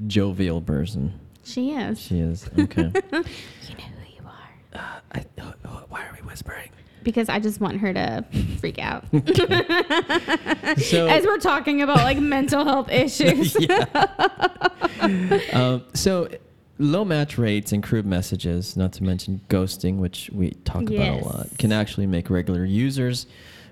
jovial 0.08 0.62
person. 0.62 1.14
She 1.44 1.72
is. 1.72 2.00
She 2.02 2.20
is. 2.20 2.50
Okay. 2.60 2.92
you 3.14 3.20
know 3.20 3.24
who 3.24 4.14
you 4.16 4.22
are. 4.26 5.02
I, 5.14 5.26
oh, 5.42 5.54
oh, 5.66 5.84
why 5.90 6.02
are 6.02 6.12
we 6.20 6.28
whispering? 6.28 6.70
Because 7.10 7.28
I 7.30 7.40
just 7.40 7.60
want 7.60 7.78
her 7.80 7.92
to 7.94 8.24
freak 8.60 8.78
out. 8.80 9.04
So- 10.78 11.08
As 11.08 11.26
we're 11.26 11.40
talking 11.40 11.82
about 11.82 11.98
like 11.98 12.20
mental 12.20 12.64
health 12.64 12.92
issues. 12.92 13.56
um, 15.54 15.84
so, 15.94 16.28
low 16.78 17.04
match 17.04 17.38
rates 17.38 17.72
and 17.72 17.82
crude 17.84 18.06
messages, 18.06 18.78
not 18.78 18.94
to 18.94 19.04
mention 19.04 19.42
ghosting, 19.50 19.98
which 19.98 20.30
we 20.34 20.52
talk 20.66 20.84
about 20.84 20.92
Yes. 20.92 21.24
a 21.24 21.26
lot, 21.28 21.48
can 21.58 21.72
actually 21.72 22.06
make 22.08 22.30
regular 22.30 22.64
users 22.66 23.26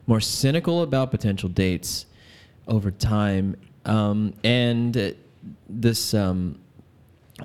more 0.07 0.19
cynical 0.19 0.81
about 0.81 1.11
potential 1.11 1.49
dates 1.49 2.05
over 2.67 2.91
time. 2.91 3.55
Um, 3.85 4.33
and 4.43 4.97
uh, 4.97 5.11
this 5.69 6.13
um, 6.13 6.59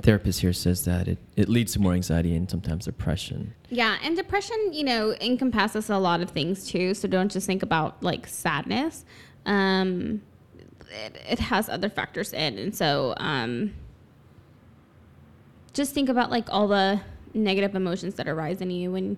therapist 0.00 0.40
here 0.40 0.52
says 0.52 0.84
that 0.84 1.06
it, 1.06 1.18
it 1.36 1.48
leads 1.48 1.74
to 1.74 1.80
more 1.80 1.92
anxiety 1.92 2.34
and 2.34 2.50
sometimes 2.50 2.86
depression. 2.86 3.54
Yeah, 3.68 3.98
and 4.02 4.16
depression, 4.16 4.56
you 4.72 4.84
know, 4.84 5.14
encompasses 5.20 5.90
a 5.90 5.98
lot 5.98 6.20
of 6.20 6.30
things 6.30 6.68
too. 6.68 6.94
So 6.94 7.08
don't 7.08 7.30
just 7.30 7.46
think 7.46 7.62
about 7.62 8.02
like 8.02 8.26
sadness. 8.26 9.04
Um, 9.44 10.22
it, 11.04 11.16
it 11.28 11.38
has 11.38 11.68
other 11.68 11.88
factors 11.88 12.32
in, 12.32 12.58
and 12.58 12.74
so 12.74 13.14
um, 13.18 13.74
just 15.72 15.92
think 15.92 16.08
about 16.08 16.30
like 16.30 16.48
all 16.50 16.68
the 16.68 17.00
negative 17.34 17.74
emotions 17.74 18.14
that 18.14 18.28
arise 18.28 18.60
in 18.60 18.70
you 18.70 18.92
when 18.92 19.16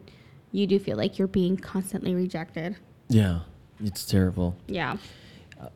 you 0.52 0.66
do 0.66 0.78
feel 0.78 0.96
like 0.96 1.18
you're 1.18 1.28
being 1.28 1.56
constantly 1.56 2.14
rejected. 2.14 2.76
Yeah, 3.08 3.40
it's 3.82 4.04
terrible. 4.04 4.56
Yeah, 4.66 4.96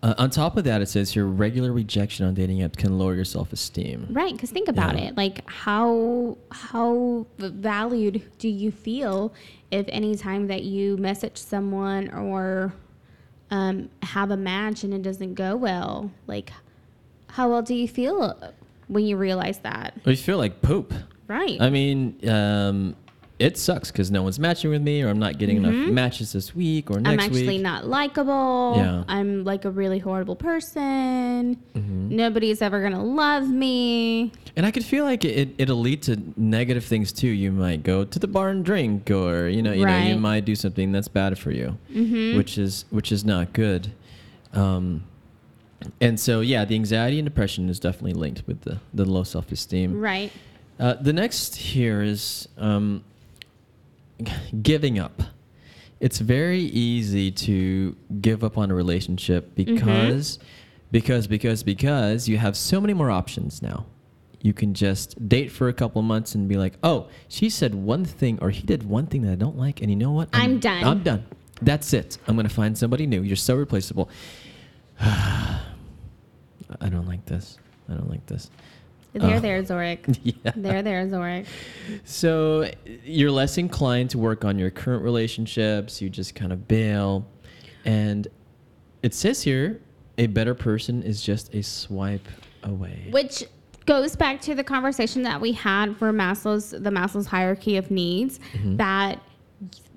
Uh, 0.02 0.14
on 0.18 0.30
top 0.30 0.56
of 0.56 0.64
that, 0.64 0.80
it 0.82 0.86
says 0.88 1.14
your 1.16 1.26
regular 1.26 1.72
rejection 1.72 2.26
on 2.26 2.34
dating 2.34 2.58
apps 2.58 2.76
can 2.76 2.98
lower 2.98 3.14
your 3.14 3.24
self 3.24 3.52
esteem. 3.52 4.06
right. 4.10 4.32
Because 4.32 4.50
think 4.50 4.68
about 4.68 4.96
Yeah. 4.96 5.06
it, 5.08 5.16
like 5.16 5.48
how 5.50 6.36
how 6.50 7.26
valued 7.38 8.22
do 8.38 8.48
you 8.48 8.70
feel 8.70 9.32
if 9.70 9.86
any 9.88 10.14
time 10.14 10.46
that 10.48 10.62
you 10.64 10.96
message 10.96 11.36
someone 11.36 12.10
or 12.12 12.72
um, 13.50 13.88
have 14.02 14.30
a 14.30 14.36
match 14.36 14.84
and 14.84 14.92
it 14.94 15.02
doesn't 15.02 15.34
go 15.34 15.56
well? 15.56 16.10
Like, 16.26 16.52
how 17.28 17.48
well 17.48 17.62
do 17.62 17.74
you 17.74 17.88
feel 17.88 18.36
when 18.88 19.04
you 19.04 19.16
realize 19.16 19.58
that? 19.60 19.94
We 20.04 20.16
feel 20.16 20.38
like 20.38 20.62
poop. 20.62 20.92
Right. 21.28 21.60
I 21.60 21.68
mean, 21.70 22.18
um, 22.28 22.96
it 23.38 23.56
sucks 23.56 23.90
because 23.92 24.10
no 24.10 24.22
one's 24.24 24.38
matching 24.38 24.70
with 24.70 24.82
me, 24.82 25.00
or 25.02 25.08
I'm 25.08 25.18
not 25.18 25.38
getting 25.38 25.58
enough 25.58 25.74
matches 25.92 26.32
this 26.32 26.54
week 26.56 26.90
or 26.90 26.98
next 26.98 27.08
Mm-hmm. 27.08 27.20
I'm 27.20 27.20
actually 27.20 27.46
week. 27.48 27.60
not 27.62 27.86
likable. 27.86 28.74
Yeah. 28.76 29.04
I'm 29.06 29.44
like 29.44 29.64
a 29.64 29.70
really 29.70 30.00
horrible 30.00 30.34
person. 30.34 31.56
Mm-hmm. 31.74 32.16
Nobody's 32.16 32.60
ever 32.62 32.82
gonna 32.82 33.04
love 33.04 33.48
me. 33.48 34.32
And 34.56 34.66
I 34.66 34.72
could 34.72 34.84
feel 34.84 35.04
like 35.04 35.24
it, 35.24 35.50
it'll 35.58 35.78
lead 35.80 36.02
to 36.02 36.20
negative 36.36 36.84
things 36.84 37.12
too. 37.12 37.28
You 37.28 37.52
might 37.52 37.84
go 37.84 38.04
to 38.04 38.18
the 38.18 38.26
bar 38.26 38.48
and 38.48 38.64
drink, 38.64 39.10
or 39.10 39.48
you 39.48 39.62
know, 39.62 39.72
you 39.72 39.86
know, 39.86 39.98
you 39.98 40.16
might 40.16 40.44
do 40.44 40.54
something 40.56 40.90
that's 40.90 41.08
bad 41.08 41.38
for 41.38 41.52
you, 41.52 41.78
Mm-hmm. 41.92 42.36
which 42.36 42.58
is 42.58 42.86
which 42.90 43.12
is 43.12 43.24
not 43.24 43.52
good. 43.52 43.92
Um, 44.52 45.04
and 46.00 46.18
so, 46.18 46.40
yeah, 46.40 46.64
the 46.64 46.74
anxiety 46.74 47.20
and 47.20 47.26
depression 47.28 47.68
is 47.68 47.78
definitely 47.78 48.14
linked 48.14 48.42
with 48.48 48.62
the 48.62 48.80
the 48.92 49.04
low 49.04 49.22
self 49.22 49.52
esteem. 49.52 50.00
Right. 50.00 50.32
Uh, 50.80 50.94
the 50.94 51.12
next 51.12 51.54
here 51.56 52.02
is 52.02 52.48
um, 52.56 53.04
giving 54.62 54.98
up. 54.98 55.22
It's 56.00 56.18
very 56.18 56.60
easy 56.60 57.30
to 57.32 57.96
give 58.20 58.44
up 58.44 58.56
on 58.56 58.70
a 58.70 58.74
relationship 58.74 59.54
mm-hmm. 59.54 59.74
because, 59.74 60.38
because, 60.90 61.26
because, 61.26 61.62
because 61.62 62.28
you 62.28 62.38
have 62.38 62.56
so 62.56 62.80
many 62.80 62.94
more 62.94 63.10
options 63.10 63.62
now. 63.62 63.86
You 64.40 64.52
can 64.52 64.72
just 64.72 65.28
date 65.28 65.50
for 65.50 65.68
a 65.68 65.72
couple 65.72 65.98
of 65.98 66.04
months 66.04 66.36
and 66.36 66.48
be 66.48 66.56
like, 66.56 66.74
oh, 66.84 67.08
she 67.26 67.50
said 67.50 67.74
one 67.74 68.04
thing 68.04 68.38
or 68.40 68.50
he 68.50 68.62
did 68.62 68.84
one 68.84 69.06
thing 69.06 69.22
that 69.22 69.32
I 69.32 69.34
don't 69.34 69.58
like, 69.58 69.80
and 69.80 69.90
you 69.90 69.96
know 69.96 70.12
what? 70.12 70.28
I'm 70.32 70.60
done. 70.60 70.84
I'm 70.84 71.02
done. 71.02 71.26
That's 71.60 71.92
it. 71.92 72.18
I'm 72.28 72.36
gonna 72.36 72.48
find 72.48 72.78
somebody 72.78 73.06
new. 73.06 73.22
You're 73.22 73.34
so 73.34 73.56
replaceable. 73.56 74.08
I 75.00 75.60
don't 76.80 77.06
like 77.06 77.24
this. 77.26 77.58
I 77.88 77.94
don't 77.94 78.08
like 78.08 78.24
this. 78.26 78.50
There, 79.14 79.36
Uh, 79.36 79.40
there, 79.40 79.62
Zorric. 79.62 80.18
yeah. 80.22 80.52
There, 80.54 80.82
there, 80.82 81.06
Zorric. 81.06 81.46
So 82.04 82.70
you're 83.04 83.30
less 83.30 83.58
inclined 83.58 84.10
to 84.10 84.18
work 84.18 84.44
on 84.44 84.58
your 84.58 84.70
current 84.70 85.02
relationships. 85.02 86.00
You 86.02 86.08
just 86.10 86.34
kind 86.34 86.52
of 86.52 86.68
bail. 86.68 87.26
And 87.84 88.28
it 89.02 89.14
says 89.14 89.42
here 89.42 89.80
a 90.18 90.26
better 90.26 90.54
person 90.54 91.02
is 91.02 91.22
just 91.22 91.54
a 91.54 91.62
swipe 91.62 92.26
away. 92.64 93.08
Which 93.10 93.44
goes 93.86 94.14
back 94.16 94.40
to 94.42 94.54
the 94.54 94.64
conversation 94.64 95.22
that 95.22 95.40
we 95.40 95.52
had 95.52 95.96
for 95.96 96.12
Maslow's 96.12 96.70
the 96.70 96.90
Maslow's 96.90 97.26
hierarchy 97.26 97.76
of 97.78 97.90
needs 97.90 98.38
Mm-hmm. 98.52 98.76
that 98.76 99.20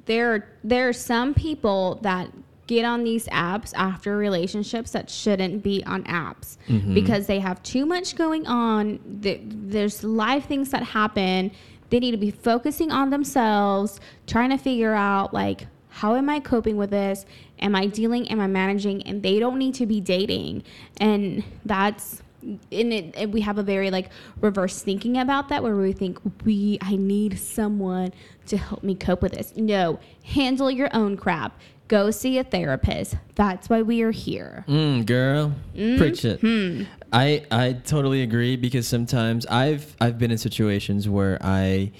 there 0.05 0.47
there 0.63 0.87
are 0.89 0.93
some 0.93 1.33
people 1.33 1.99
that 2.01 2.31
get 2.71 2.85
on 2.85 3.03
these 3.03 3.27
apps 3.27 3.73
after 3.75 4.15
relationships 4.15 4.91
that 4.91 5.09
shouldn't 5.09 5.61
be 5.61 5.83
on 5.85 6.03
apps 6.05 6.57
Mm-hmm. 6.69 6.93
because 6.93 7.27
they 7.27 7.39
have 7.39 7.61
too 7.63 7.85
much 7.85 8.15
going 8.15 8.47
on. 8.47 8.99
There's 9.03 10.03
live 10.03 10.45
things 10.45 10.69
that 10.69 10.83
happen. 10.83 11.51
They 11.89 11.99
need 11.99 12.11
to 12.11 12.17
be 12.17 12.31
focusing 12.31 12.91
on 12.91 13.09
themselves 13.09 13.99
trying 14.27 14.51
to 14.51 14.57
figure 14.57 14.93
out 14.93 15.33
like 15.33 15.67
how 15.89 16.15
am 16.15 16.29
i 16.29 16.39
coping 16.39 16.77
with 16.77 16.91
this? 16.91 17.25
Am 17.59 17.75
i 17.75 17.87
dealing 17.87 18.29
am 18.29 18.39
i 18.39 18.47
managing? 18.47 19.01
And 19.03 19.21
they 19.21 19.39
don't 19.39 19.57
need 19.57 19.73
to 19.75 19.85
be 19.85 19.99
dating. 19.99 20.63
And 20.97 21.43
that's 21.65 22.21
and 22.41 22.93
it, 22.93 23.13
and 23.17 23.33
we 23.33 23.41
have 23.41 23.57
a 23.57 23.63
very 23.63 23.91
like 23.91 24.09
reverse 24.39 24.81
thinking 24.81 25.17
about 25.17 25.49
that 25.49 25.61
where 25.61 25.75
we 25.75 25.93
think 25.93 26.17
we 26.45 26.79
i 26.81 26.95
need 26.95 27.37
someone 27.37 28.11
to 28.47 28.57
help 28.57 28.81
me 28.83 28.95
cope 28.95 29.21
with 29.21 29.33
this. 29.33 29.53
No 29.57 29.99
handle 30.23 30.71
your 30.71 30.89
own 30.93 31.17
crap 31.17 31.59
go 31.91 32.09
see 32.09 32.37
a 32.37 32.43
therapist 32.43 33.17
that's 33.35 33.69
why 33.69 33.81
we 33.81 34.01
are 34.01 34.11
here 34.11 34.63
Mm, 34.67 35.05
girl, 35.05 35.51
preach 35.73 36.23
it. 36.23 36.39
Hmm. 36.39 36.83
I 37.11 37.43
I 37.51 37.73
totally 37.73 38.21
agree 38.21 38.55
because 38.55 38.87
sometimes 38.87 39.45
I've 39.47 39.83
I've 39.99 40.17
been 40.17 40.31
in 40.31 40.37
situations 40.37 41.09
where 41.09 41.37
I 41.41 41.91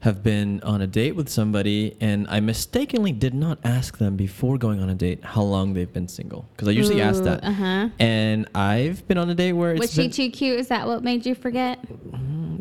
have 0.00 0.22
been 0.22 0.62
on 0.62 0.80
a 0.80 0.86
date 0.86 1.14
with 1.14 1.28
somebody 1.28 1.94
and 2.00 2.26
I 2.30 2.40
mistakenly 2.40 3.12
did 3.12 3.34
not 3.34 3.58
ask 3.64 3.98
them 3.98 4.16
before 4.16 4.56
going 4.56 4.80
on 4.80 4.88
a 4.88 4.94
date 4.94 5.22
how 5.22 5.42
long 5.42 5.74
they've 5.74 5.92
been 5.92 6.08
single 6.08 6.48
because 6.52 6.68
I 6.68 6.70
usually 6.70 7.02
ask 7.02 7.22
that. 7.24 7.44
uh-huh. 7.44 7.90
And 7.98 8.48
I've 8.54 9.06
been 9.08 9.18
on 9.18 9.28
a 9.28 9.34
date 9.34 9.52
where 9.52 9.72
it's 9.72 9.80
was 9.80 9.92
she 9.92 10.02
been, 10.02 10.10
too 10.10 10.30
cute 10.30 10.58
is 10.58 10.68
that 10.68 10.86
what 10.86 11.02
made 11.04 11.26
you 11.26 11.34
forget 11.34 11.78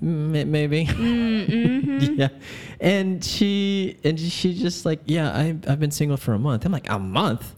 Mm, 0.01 0.47
maybe. 0.47 0.85
Mm-hmm. 0.85 2.13
yeah. 2.19 2.29
And 2.79 3.23
she 3.23 3.97
and 4.05 4.17
she 4.19 4.53
just 4.53 4.85
like, 4.85 5.01
yeah, 5.05 5.29
I 5.31 5.57
I've 5.67 5.79
been 5.79 5.91
single 5.91 6.15
for 6.17 6.33
a 6.33 6.39
month. 6.39 6.65
I'm 6.65 6.71
like, 6.71 6.89
a 6.89 6.97
month? 6.99 7.53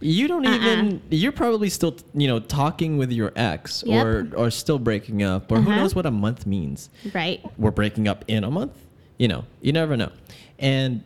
You 0.00 0.26
don't 0.26 0.46
Uh-uh. 0.46 0.54
even 0.56 1.02
you're 1.10 1.32
probably 1.32 1.68
still, 1.68 1.96
you 2.14 2.28
know, 2.28 2.40
talking 2.40 2.96
with 2.96 3.12
your 3.12 3.32
ex 3.36 3.84
Yep. 3.86 4.06
or 4.06 4.28
or 4.36 4.50
still 4.50 4.78
breaking 4.78 5.22
up 5.22 5.52
or 5.52 5.60
who 5.60 5.70
Uh-huh. 5.70 5.80
knows 5.80 5.94
what 5.94 6.06
a 6.06 6.10
month 6.10 6.46
means. 6.46 6.88
right 7.14 7.40
We're 7.58 7.70
breaking 7.70 8.08
up 8.08 8.24
in 8.26 8.42
a 8.44 8.50
month? 8.50 8.72
You 9.22 9.28
know, 9.28 9.44
you 9.60 9.72
never 9.72 9.96
know. 9.96 10.10
And 10.58 11.04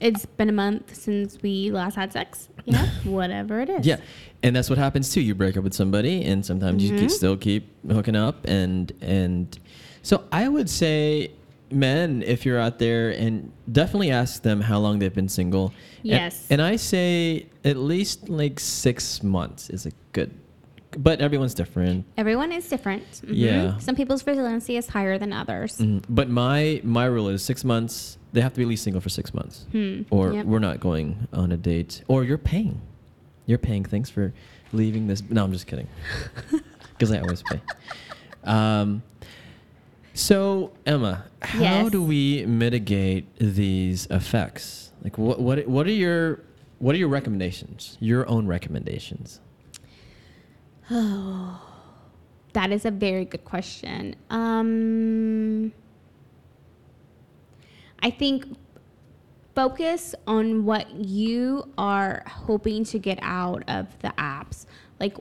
it's 0.00 0.24
been 0.24 0.48
a 0.48 0.52
month 0.52 0.94
since 0.94 1.36
we 1.42 1.70
last 1.70 1.94
had 1.94 2.10
sex 2.12 2.48
yeah 2.64 2.86
whatever 3.04 3.60
it 3.60 3.68
is 3.68 3.86
Yeah, 3.86 3.98
and 4.42 4.56
that's 4.56 4.70
what 4.70 4.78
happens 4.78 5.12
too. 5.12 5.20
You 5.20 5.34
break 5.34 5.54
up 5.58 5.62
with 5.62 5.74
somebody, 5.74 6.24
and 6.24 6.44
sometimes 6.44 6.82
you 6.82 6.88
Mm-hmm. 6.92 7.00
can 7.00 7.08
still 7.10 7.36
keep 7.36 7.64
hooking 7.96 8.16
up, 8.16 8.46
and 8.46 8.90
and 9.02 9.58
so 10.00 10.24
I 10.32 10.48
would 10.48 10.70
say, 10.70 11.32
men, 11.70 12.22
if 12.22 12.46
you're 12.46 12.58
out 12.58 12.78
there, 12.78 13.10
and 13.10 13.52
definitely 13.70 14.10
ask 14.10 14.42
them 14.42 14.62
how 14.62 14.78
long 14.78 14.98
they've 15.00 15.14
been 15.14 15.28
single. 15.28 15.66
And- 15.66 15.74
Yes. 16.16 16.46
and, 16.50 16.62
I 16.62 16.76
say 16.76 17.46
at 17.64 17.76
least 17.76 18.28
like 18.30 18.58
six 18.58 19.22
months 19.22 19.68
is 19.68 19.84
a 19.86 19.92
good, 20.12 20.30
but 20.98 21.20
everyone's 21.20 21.54
different. 21.54 22.04
everyone 22.16 22.52
is 22.52 22.68
different 22.68 23.04
Mhm. 23.24 23.30
Yeah. 23.30 23.78
some 23.78 23.94
people's 23.96 24.26
resiliency 24.26 24.76
is 24.76 24.88
higher 24.88 25.18
than 25.18 25.32
others 25.32 25.78
Mhm. 25.78 26.02
But 26.08 26.28
my 26.30 26.80
my 26.84 27.04
rule 27.06 27.28
is 27.28 27.42
six 27.42 27.64
months. 27.64 28.18
They 28.32 28.40
have 28.40 28.52
to 28.54 28.58
be 28.58 28.64
at 28.64 28.68
least 28.68 28.82
single 28.84 29.00
for 29.00 29.08
six 29.10 29.32
months, 29.32 29.66
Hmm. 29.72 30.02
or 30.10 30.32
Yep. 30.32 30.46
we're 30.46 30.58
not 30.58 30.80
going 30.80 31.28
on 31.32 31.52
a 31.52 31.56
date, 31.56 32.02
or 32.08 32.24
you're 32.24 32.38
paying. 32.38 32.80
You're 33.46 33.58
paying. 33.58 33.84
Thanks 33.84 34.10
for 34.10 34.32
leaving 34.72 35.06
this. 35.06 35.22
No, 35.30 35.44
I'm 35.44 35.52
just 35.52 35.66
kidding. 35.66 35.86
Because 36.96 37.10
I 37.10 37.18
always 37.20 37.42
pay. 37.42 37.60
Um, 38.44 39.02
so 40.12 40.70
Emma, 40.86 41.24
how 41.42 41.60
Yes. 41.60 41.90
do 41.90 42.02
we 42.02 42.46
mitigate 42.46 43.26
these 43.38 44.06
effects? 44.10 44.92
Like, 45.02 45.18
what 45.18 45.40
what 45.40 45.66
what 45.66 45.86
are 45.86 45.90
your 45.92 46.40
what 46.78 46.94
are 46.94 46.98
your 46.98 47.08
recommendations? 47.08 47.96
Your 48.00 48.28
own 48.28 48.46
recommendations. 48.46 49.40
Oh, 50.90 51.60
that 52.52 52.70
is 52.70 52.84
a 52.84 52.90
very 52.90 53.24
good 53.24 53.44
question. 53.44 54.16
Um, 54.30 55.72
I 58.02 58.10
think 58.10 58.46
focus 59.54 60.14
on 60.26 60.64
what 60.64 60.90
you 60.94 61.68
are 61.78 62.22
hoping 62.26 62.84
to 62.84 62.98
get 62.98 63.18
out 63.22 63.62
of 63.68 63.86
the 64.00 64.12
apps. 64.18 64.66
Like, 65.00 65.16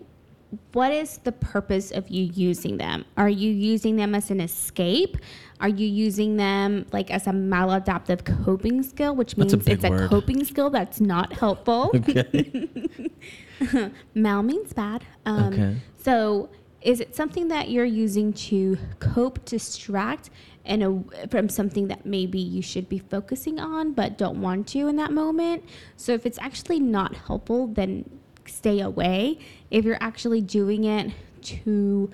what 0.73 0.91
is 0.91 1.17
the 1.19 1.31
purpose 1.31 1.91
of 1.91 2.09
you 2.09 2.23
using 2.25 2.77
them? 2.77 3.05
Are 3.17 3.29
you 3.29 3.51
using 3.51 3.95
them 3.95 4.13
as 4.13 4.29
an 4.29 4.39
escape? 4.39 5.17
Are 5.59 5.69
you 5.69 5.87
using 5.87 6.37
them 6.37 6.85
like 6.91 7.09
as 7.09 7.25
a 7.25 7.31
maladaptive 7.31 8.23
coping 8.43 8.83
skill, 8.83 9.15
which 9.15 9.35
a 9.35 9.39
means 9.39 9.55
big 9.55 9.69
it's 9.75 9.83
a 9.83 9.89
word. 9.89 10.09
coping 10.09 10.43
skill 10.43 10.69
that's 10.69 10.99
not 10.99 11.33
helpful? 11.33 11.91
Okay. 11.95 12.69
Mal 14.13 14.43
means 14.43 14.73
bad. 14.73 15.05
Um, 15.25 15.53
Okay. 15.53 15.75
So, 15.97 16.49
is 16.81 16.99
it 16.99 17.15
something 17.15 17.47
that 17.47 17.69
you're 17.69 17.85
using 17.85 18.33
to 18.33 18.77
cope, 18.99 19.45
distract, 19.45 20.29
and 20.65 20.83
a, 20.83 21.27
from 21.29 21.47
something 21.47 21.87
that 21.87 22.05
maybe 22.05 22.39
you 22.39 22.61
should 22.61 22.89
be 22.89 22.99
focusing 22.99 23.57
on 23.57 23.93
but 23.93 24.17
don't 24.17 24.41
want 24.41 24.67
to 24.69 24.87
in 24.87 24.97
that 24.97 25.11
moment? 25.11 25.63
So, 25.95 26.13
if 26.13 26.25
it's 26.25 26.39
actually 26.39 26.79
not 26.79 27.15
helpful, 27.15 27.67
then 27.67 28.09
stay 28.45 28.81
away. 28.81 29.39
If 29.71 29.85
you're 29.85 30.01
actually 30.01 30.41
doing 30.41 30.83
it 30.83 31.13
to 31.43 32.09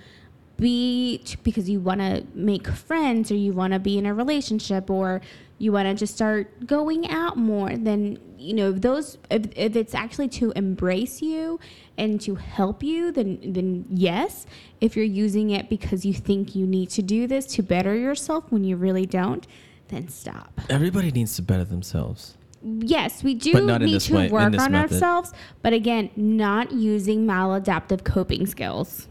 be 0.57 1.19
to, 1.25 1.37
because 1.39 1.69
you 1.69 1.79
want 1.79 2.01
to 2.01 2.23
make 2.33 2.67
friends 2.67 3.31
or 3.31 3.35
you 3.35 3.53
want 3.53 3.73
to 3.73 3.79
be 3.79 3.97
in 3.97 4.05
a 4.05 4.13
relationship 4.13 4.89
or 4.89 5.21
you 5.59 5.71
want 5.71 5.87
to 5.87 5.93
just 5.93 6.15
start 6.15 6.65
going 6.65 7.09
out 7.09 7.37
more 7.37 7.69
then 7.75 8.17
you 8.37 8.53
know 8.53 8.71
those 8.71 9.17
if, 9.29 9.45
if 9.55 9.75
it's 9.75 9.93
actually 9.93 10.27
to 10.29 10.51
embrace 10.55 11.21
you 11.21 11.59
and 11.97 12.19
to 12.21 12.35
help 12.35 12.81
you 12.81 13.11
then 13.11 13.37
then 13.43 13.85
yes 13.89 14.45
if 14.81 14.95
you're 14.95 15.05
using 15.05 15.49
it 15.51 15.69
because 15.69 16.05
you 16.05 16.13
think 16.13 16.55
you 16.55 16.65
need 16.65 16.89
to 16.89 17.01
do 17.01 17.27
this 17.27 17.45
to 17.45 17.61
better 17.61 17.95
yourself 17.95 18.45
when 18.49 18.63
you 18.63 18.75
really 18.77 19.05
don't 19.05 19.45
then 19.89 20.07
stop 20.07 20.59
Everybody 20.69 21.11
needs 21.11 21.35
to 21.35 21.41
better 21.41 21.65
themselves. 21.65 22.37
yes 22.63 23.23
we 23.23 23.33
do 23.33 23.51
But 23.53 23.63
not 23.65 23.81
in 23.81 23.87
need 23.87 24.01
to 24.01 24.13
way- 24.15 24.29
work 24.29 24.43
on 24.43 24.71
method. 24.71 24.75
ourselves 24.93 25.33
but 25.61 25.73
again 25.73 26.09
not 26.15 26.71
using 26.71 27.25
maladaptive 27.25 28.03
coping 28.05 28.45
skills 28.47 29.07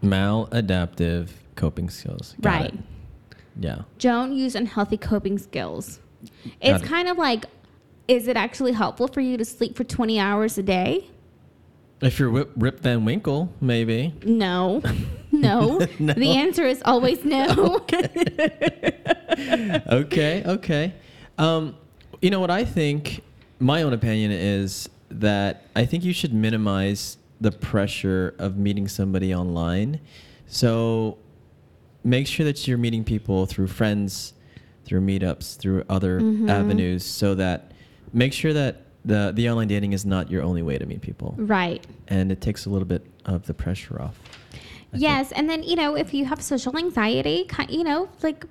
Maladaptive 0.00 1.30
coping 1.56 1.90
skills. 1.90 2.36
Got 2.40 2.50
right 2.60 2.74
it. 2.74 2.78
Yeah. 3.58 3.82
don't 3.98 4.32
use 4.32 4.54
unhealthy 4.54 4.96
coping 4.96 5.38
skills. 5.38 6.00
It's 6.60 6.82
it. 6.82 6.86
kind 6.86 7.08
of 7.08 7.18
like, 7.18 7.46
is 8.06 8.28
it 8.28 8.36
actually 8.36 8.72
helpful 8.72 9.08
for 9.08 9.20
you 9.20 9.36
to 9.36 9.44
sleep 9.44 9.76
for 9.76 9.84
20 9.84 10.18
hours 10.18 10.58
a 10.58 10.62
day? 10.62 11.08
If 12.00 12.18
you're 12.18 12.30
Rip, 12.30 12.52
Rip 12.56 12.80
Van 12.80 13.04
Winkle, 13.04 13.52
maybe. 13.60 14.14
No. 14.24 14.82
No. 15.30 15.78
No? 15.98 16.14
The 16.14 16.30
answer 16.30 16.64
is 16.64 16.82
always 16.86 17.22
no. 17.22 17.84
okay, 19.92 20.42
okay. 20.46 20.94
Um, 21.36 21.76
you 22.22 22.30
know 22.30 22.40
what 22.40 22.50
I 22.50 22.64
think? 22.64 23.22
My 23.60 23.82
own 23.82 23.92
opinion 23.92 24.32
is 24.32 24.88
that 25.10 25.66
I 25.76 25.84
think 25.84 26.02
you 26.02 26.14
should 26.14 26.32
minimize 26.32 27.18
the 27.40 27.52
pressure 27.52 28.34
of 28.38 28.56
meeting 28.56 28.88
somebody 28.88 29.34
online. 29.34 30.00
So 30.46 31.18
make 32.04 32.26
sure 32.26 32.44
that 32.46 32.66
you're 32.66 32.78
meeting 32.78 33.04
people 33.04 33.46
through 33.46 33.66
friends, 33.68 34.34
through 34.84 35.00
meetups, 35.00 35.56
through 35.56 35.84
other 35.88 36.20
Mhm. 36.20 36.48
avenues, 36.48 37.04
so 37.04 37.34
that 37.34 37.72
make 38.12 38.32
sure 38.32 38.52
that 38.52 38.82
the 39.04 39.32
the 39.34 39.48
online 39.48 39.68
dating 39.68 39.92
is 39.92 40.04
not 40.04 40.30
your 40.30 40.42
only 40.42 40.62
way 40.62 40.76
to 40.78 40.86
meet 40.86 41.00
people, 41.00 41.34
Right. 41.38 41.86
and 42.08 42.30
it 42.32 42.40
takes 42.40 42.66
a 42.66 42.70
little 42.70 42.86
bit 42.88 43.04
of 43.24 43.46
the 43.46 43.54
pressure 43.54 44.00
off. 44.00 44.18
I 44.52 44.56
think. 44.92 45.02
Yes, 45.02 45.32
and 45.32 45.48
then 45.50 45.62
you 45.62 45.76
know 45.76 45.94
if 45.96 46.12
you 46.14 46.24
have 46.26 46.40
social 46.42 46.76
anxiety, 46.76 47.46
you 47.68 47.84
know, 47.84 48.08
like 48.22 48.44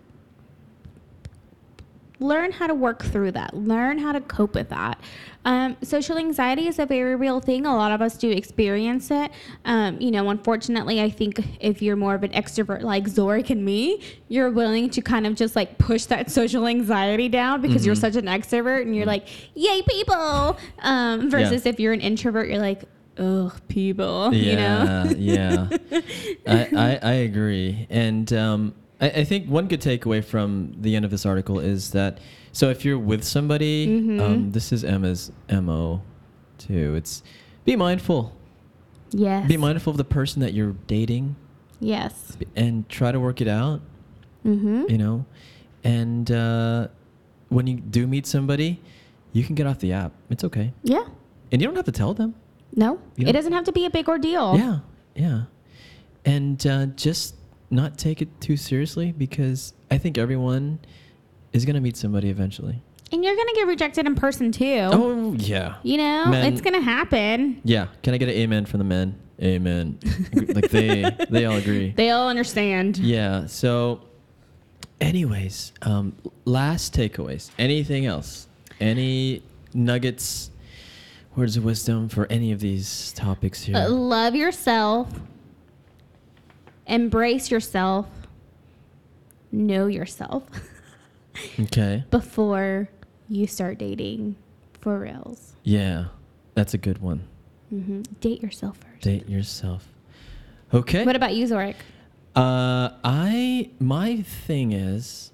learn 2.19 2.51
how 2.51 2.65
to 2.67 2.73
work 2.73 3.03
through 3.03 3.31
that. 3.31 3.55
Learn 3.55 3.99
how 3.99 4.11
to 4.11 4.21
cope 4.21 4.55
with 4.55 4.69
that. 4.69 4.99
Um, 5.47 5.77
social 5.81 6.17
anxiety 6.17 6.67
is 6.67 6.77
a 6.77 6.85
very 6.85 7.15
real 7.15 7.39
thing. 7.39 7.65
A 7.65 7.73
lot 7.73 7.93
of 7.93 8.01
us 8.01 8.17
do 8.17 8.29
experience 8.29 9.09
it. 9.11 9.31
Um, 9.63 9.97
you 10.01 10.11
know, 10.11 10.29
unfortunately, 10.29 11.01
I 11.01 11.09
think 11.09 11.39
if 11.61 11.81
you're 11.81 11.95
more 11.95 12.15
of 12.15 12.23
an 12.23 12.31
extrovert 12.31 12.81
like 12.81 13.05
Zorric 13.05 13.49
and 13.49 13.63
me, 13.63 14.01
you're 14.27 14.51
willing 14.51 14.89
to 14.89 15.01
kind 15.01 15.25
of 15.25 15.35
just 15.35 15.55
like 15.55 15.77
push 15.77 16.03
that 16.07 16.29
social 16.39 16.67
anxiety 16.67 17.29
down 17.29 17.61
because 17.61 17.85
you're 17.85 17.95
Mhm. 17.95 18.01
such 18.01 18.15
an 18.17 18.25
extrovert 18.25 18.81
and 18.81 18.93
you're 18.93 19.05
like, 19.05 19.25
"Yay, 19.55 19.81
people!" 19.83 20.57
Um, 20.79 21.31
versus 21.31 21.65
if 21.65 21.79
you're 21.79 21.93
an 21.93 22.01
introvert, 22.01 22.49
you're 22.49 22.59
like, 22.59 22.83
"Ugh, 23.17 23.53
people." 23.69 24.33
Yeah, 24.33 25.07
you 25.15 25.35
know? 25.37 25.69
yeah. 25.71 26.01
I, 26.45 26.67
I, 26.75 26.99
I 27.01 27.13
agree. 27.13 27.87
And 27.89 28.33
um, 28.33 28.75
I, 28.99 29.09
I 29.11 29.23
think 29.23 29.47
one 29.47 29.69
good 29.69 29.79
takeaway 29.81 30.21
from 30.25 30.73
the 30.81 30.97
end 30.97 31.05
of 31.05 31.11
this 31.11 31.25
article 31.25 31.57
is 31.61 31.91
that 31.91 32.17
so 32.57 32.69
if 32.71 32.83
you're 32.83 32.97
with 32.97 33.23
somebody, 33.23 33.85
Mhm. 33.87 34.19
um, 34.19 34.51
this 34.51 34.71
is 34.71 34.83
Emma's 34.83 35.31
MO 35.47 36.01
too. 36.57 36.95
It's 36.95 37.21
be 37.65 37.75
mindful. 37.75 38.33
Yes. 39.11 39.47
Be 39.47 39.57
mindful 39.57 39.91
of 39.91 39.97
the 39.97 40.03
person 40.03 40.39
that 40.41 40.53
you're 40.55 40.75
dating 40.87 41.35
Yes. 41.79 42.35
and 42.55 42.89
try 42.89 43.11
to 43.11 43.19
work 43.19 43.41
it 43.41 43.47
out, 43.47 43.81
Mm-hmm. 44.43 44.85
you 44.89 44.97
know? 44.97 45.25
And 45.83 46.31
uh, 46.31 46.87
when 47.49 47.67
you 47.67 47.75
do 47.77 48.07
meet 48.07 48.25
somebody, 48.25 48.81
you 49.33 49.43
can 49.43 49.53
get 49.53 49.67
off 49.67 49.77
the 49.77 49.93
app. 49.93 50.13
It's 50.31 50.43
okay. 50.43 50.73
Yeah. 50.83 51.05
And 51.51 51.61
you 51.61 51.67
don't 51.67 51.75
have 51.75 51.85
to 51.85 51.91
tell 51.91 52.15
them. 52.15 52.33
No, 52.75 52.99
it 53.17 53.31
doesn't 53.33 53.53
have 53.53 53.65
to 53.65 53.71
be 53.71 53.85
a 53.85 53.89
big 53.91 54.09
ordeal. 54.09 54.57
Yeah, 54.57 54.79
yeah. 55.15 55.41
And 56.25 56.65
uh, 56.65 56.87
just 56.87 57.35
not 57.69 57.97
take 57.99 58.21
it 58.21 58.29
too 58.41 58.57
seriously 58.57 59.11
because 59.11 59.73
I 59.91 59.97
think 59.99 60.17
everyone 60.17 60.79
is 61.65 61.73
to 61.75 61.81
meet 61.81 61.97
somebody 61.97 62.29
eventually. 62.29 62.81
And 63.11 63.23
you're 63.23 63.35
gonna 63.35 63.53
get 63.53 63.67
rejected 63.67 64.05
in 64.05 64.15
person 64.15 64.51
too. 64.51 64.89
Oh, 64.91 65.33
yeah. 65.33 65.75
You 65.83 65.97
know, 65.97 66.25
Men- 66.27 66.51
it's 66.51 66.61
gonna 66.61 66.81
happen. 66.81 67.61
Yeah. 67.63 67.87
Can 68.03 68.13
I 68.13 68.17
get 68.17 68.29
an 68.29 68.35
amen 68.35 68.65
from 68.65 68.79
the 68.79 68.83
men? 68.83 69.17
Amen. 69.41 69.99
like 70.33 70.69
they 70.69 71.15
they 71.29 71.45
all 71.45 71.55
agree. 71.57 71.91
They 71.95 72.09
all 72.09 72.27
understand. 72.27 72.97
Yeah. 72.97 73.45
So 73.45 74.01
anyways, 74.99 75.73
um 75.83 76.15
last 76.45 76.93
takeaways. 76.95 77.51
Anything 77.57 78.05
else? 78.05 78.47
Any 78.79 79.43
nuggets 79.73 80.51
words 81.35 81.55
of 81.55 81.63
wisdom 81.63 82.09
for 82.09 82.25
any 82.31 82.51
of 82.51 82.59
these 82.59 83.13
topics 83.13 83.63
here? 83.63 83.77
Uh, 83.77 83.89
love 83.89 84.35
yourself. 84.35 85.07
Embrace 86.87 87.51
yourself. 87.51 88.07
Know 89.51 89.87
yourself 89.87 90.43
okay. 91.61 92.03
before 92.11 92.89
you 93.29 93.47
start 93.47 93.77
dating 93.77 94.35
for 94.81 94.99
reals. 94.99 95.53
Yeah. 95.63 96.05
That's 96.53 96.73
a 96.73 96.77
good 96.77 96.99
one. 96.99 97.27
hmm 97.69 98.01
Date 98.21 98.41
yourself 98.41 98.77
first. 98.77 99.01
Date 99.03 99.29
yourself. 99.29 99.87
Okay. 100.73 101.05
What 101.05 101.15
about 101.15 101.35
you, 101.35 101.45
Zorric? 101.45 101.75
Uh, 102.35 102.89
I 103.03 103.69
my 103.79 104.21
thing 104.21 104.71
is, 104.71 105.31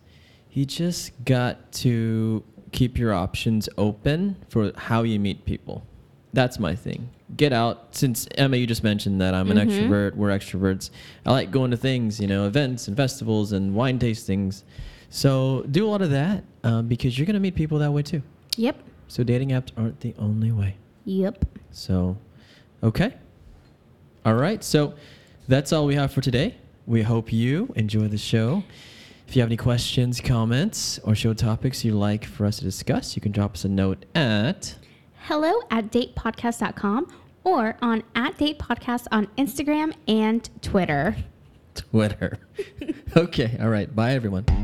you 0.52 0.66
just 0.66 1.12
got 1.26 1.72
to 1.74 2.44
keep 2.72 2.98
your 2.98 3.14
options 3.14 3.68
open 3.78 4.36
for 4.50 4.72
how 4.78 5.04
you 5.04 5.20
meet 5.20 5.46
people. 5.46 5.84
That's 6.34 6.60
my 6.60 6.76
thing. 6.76 7.10
Get 7.38 7.54
out. 7.54 7.96
Since 7.96 8.28
Emma, 8.38 8.58
you 8.58 8.66
just 8.68 8.84
mentioned 8.84 9.22
that 9.22 9.34
I'm 9.34 9.50
an 9.52 9.58
Mhm. 9.58 9.68
extrovert. 9.68 10.16
We're 10.16 10.30
extroverts. 10.30 10.90
I 11.26 11.32
like 11.32 11.52
going 11.52 11.72
to 11.72 11.78
things, 11.78 12.20
you 12.20 12.28
know, 12.28 12.48
events 12.48 12.88
and 12.88 12.96
festivals 12.98 13.52
and 13.52 13.74
wine 13.76 14.00
tastings. 14.00 14.64
So 15.14 15.64
do 15.70 15.86
a 15.86 15.90
lot 15.90 16.02
of 16.02 16.10
that 16.10 16.44
um, 16.64 16.88
because 16.88 17.20
you're 17.20 17.28
gonna 17.28 17.40
meet 17.40 17.54
people 17.54 17.78
that 17.78 17.92
way 17.92 18.02
too. 18.02 18.24
Yep. 18.58 18.80
So 19.08 19.24
dating 19.24 19.50
apps 19.50 19.70
aren't 19.78 20.00
the 20.00 20.16
only 20.18 20.52
way. 20.52 20.76
Yep. 21.06 21.46
So, 21.70 22.18
okay. 22.82 23.14
All 24.26 24.34
right. 24.34 24.64
So 24.64 24.96
that's 25.48 25.72
all 25.72 25.86
we 25.86 25.94
have 25.94 26.12
for 26.12 26.22
today. 26.22 26.56
We 26.88 27.04
hope 27.04 27.32
you 27.32 27.72
enjoy 27.76 28.08
the 28.08 28.18
show. 28.18 28.64
If 29.28 29.36
you 29.36 29.44
have 29.44 29.50
any 29.50 29.58
questions, 29.58 30.20
comments, 30.20 30.98
or 31.04 31.14
show 31.14 31.36
topics 31.36 31.86
you'd 31.86 31.94
like 31.94 32.26
for 32.26 32.48
us 32.48 32.58
to 32.58 32.64
discuss, 32.64 33.16
you 33.16 33.22
can 33.22 33.32
drop 33.32 33.54
us 33.54 33.66
a 33.66 33.70
note 33.70 34.06
at. 34.16 34.76
Hello 35.28 35.62
at 35.70 35.92
datepodcast.com 35.92 37.14
or 37.44 37.78
on 37.84 38.02
at 38.16 38.40
date 38.40 38.58
podcast 38.58 39.06
on 39.12 39.28
Instagram 39.38 39.94
and 40.08 40.50
Twitter. 40.64 41.18
Twitter. 41.76 42.40
okay. 43.16 43.58
All 43.62 43.70
right. 43.70 43.96
Bye, 43.96 44.14
everyone. 44.14 44.63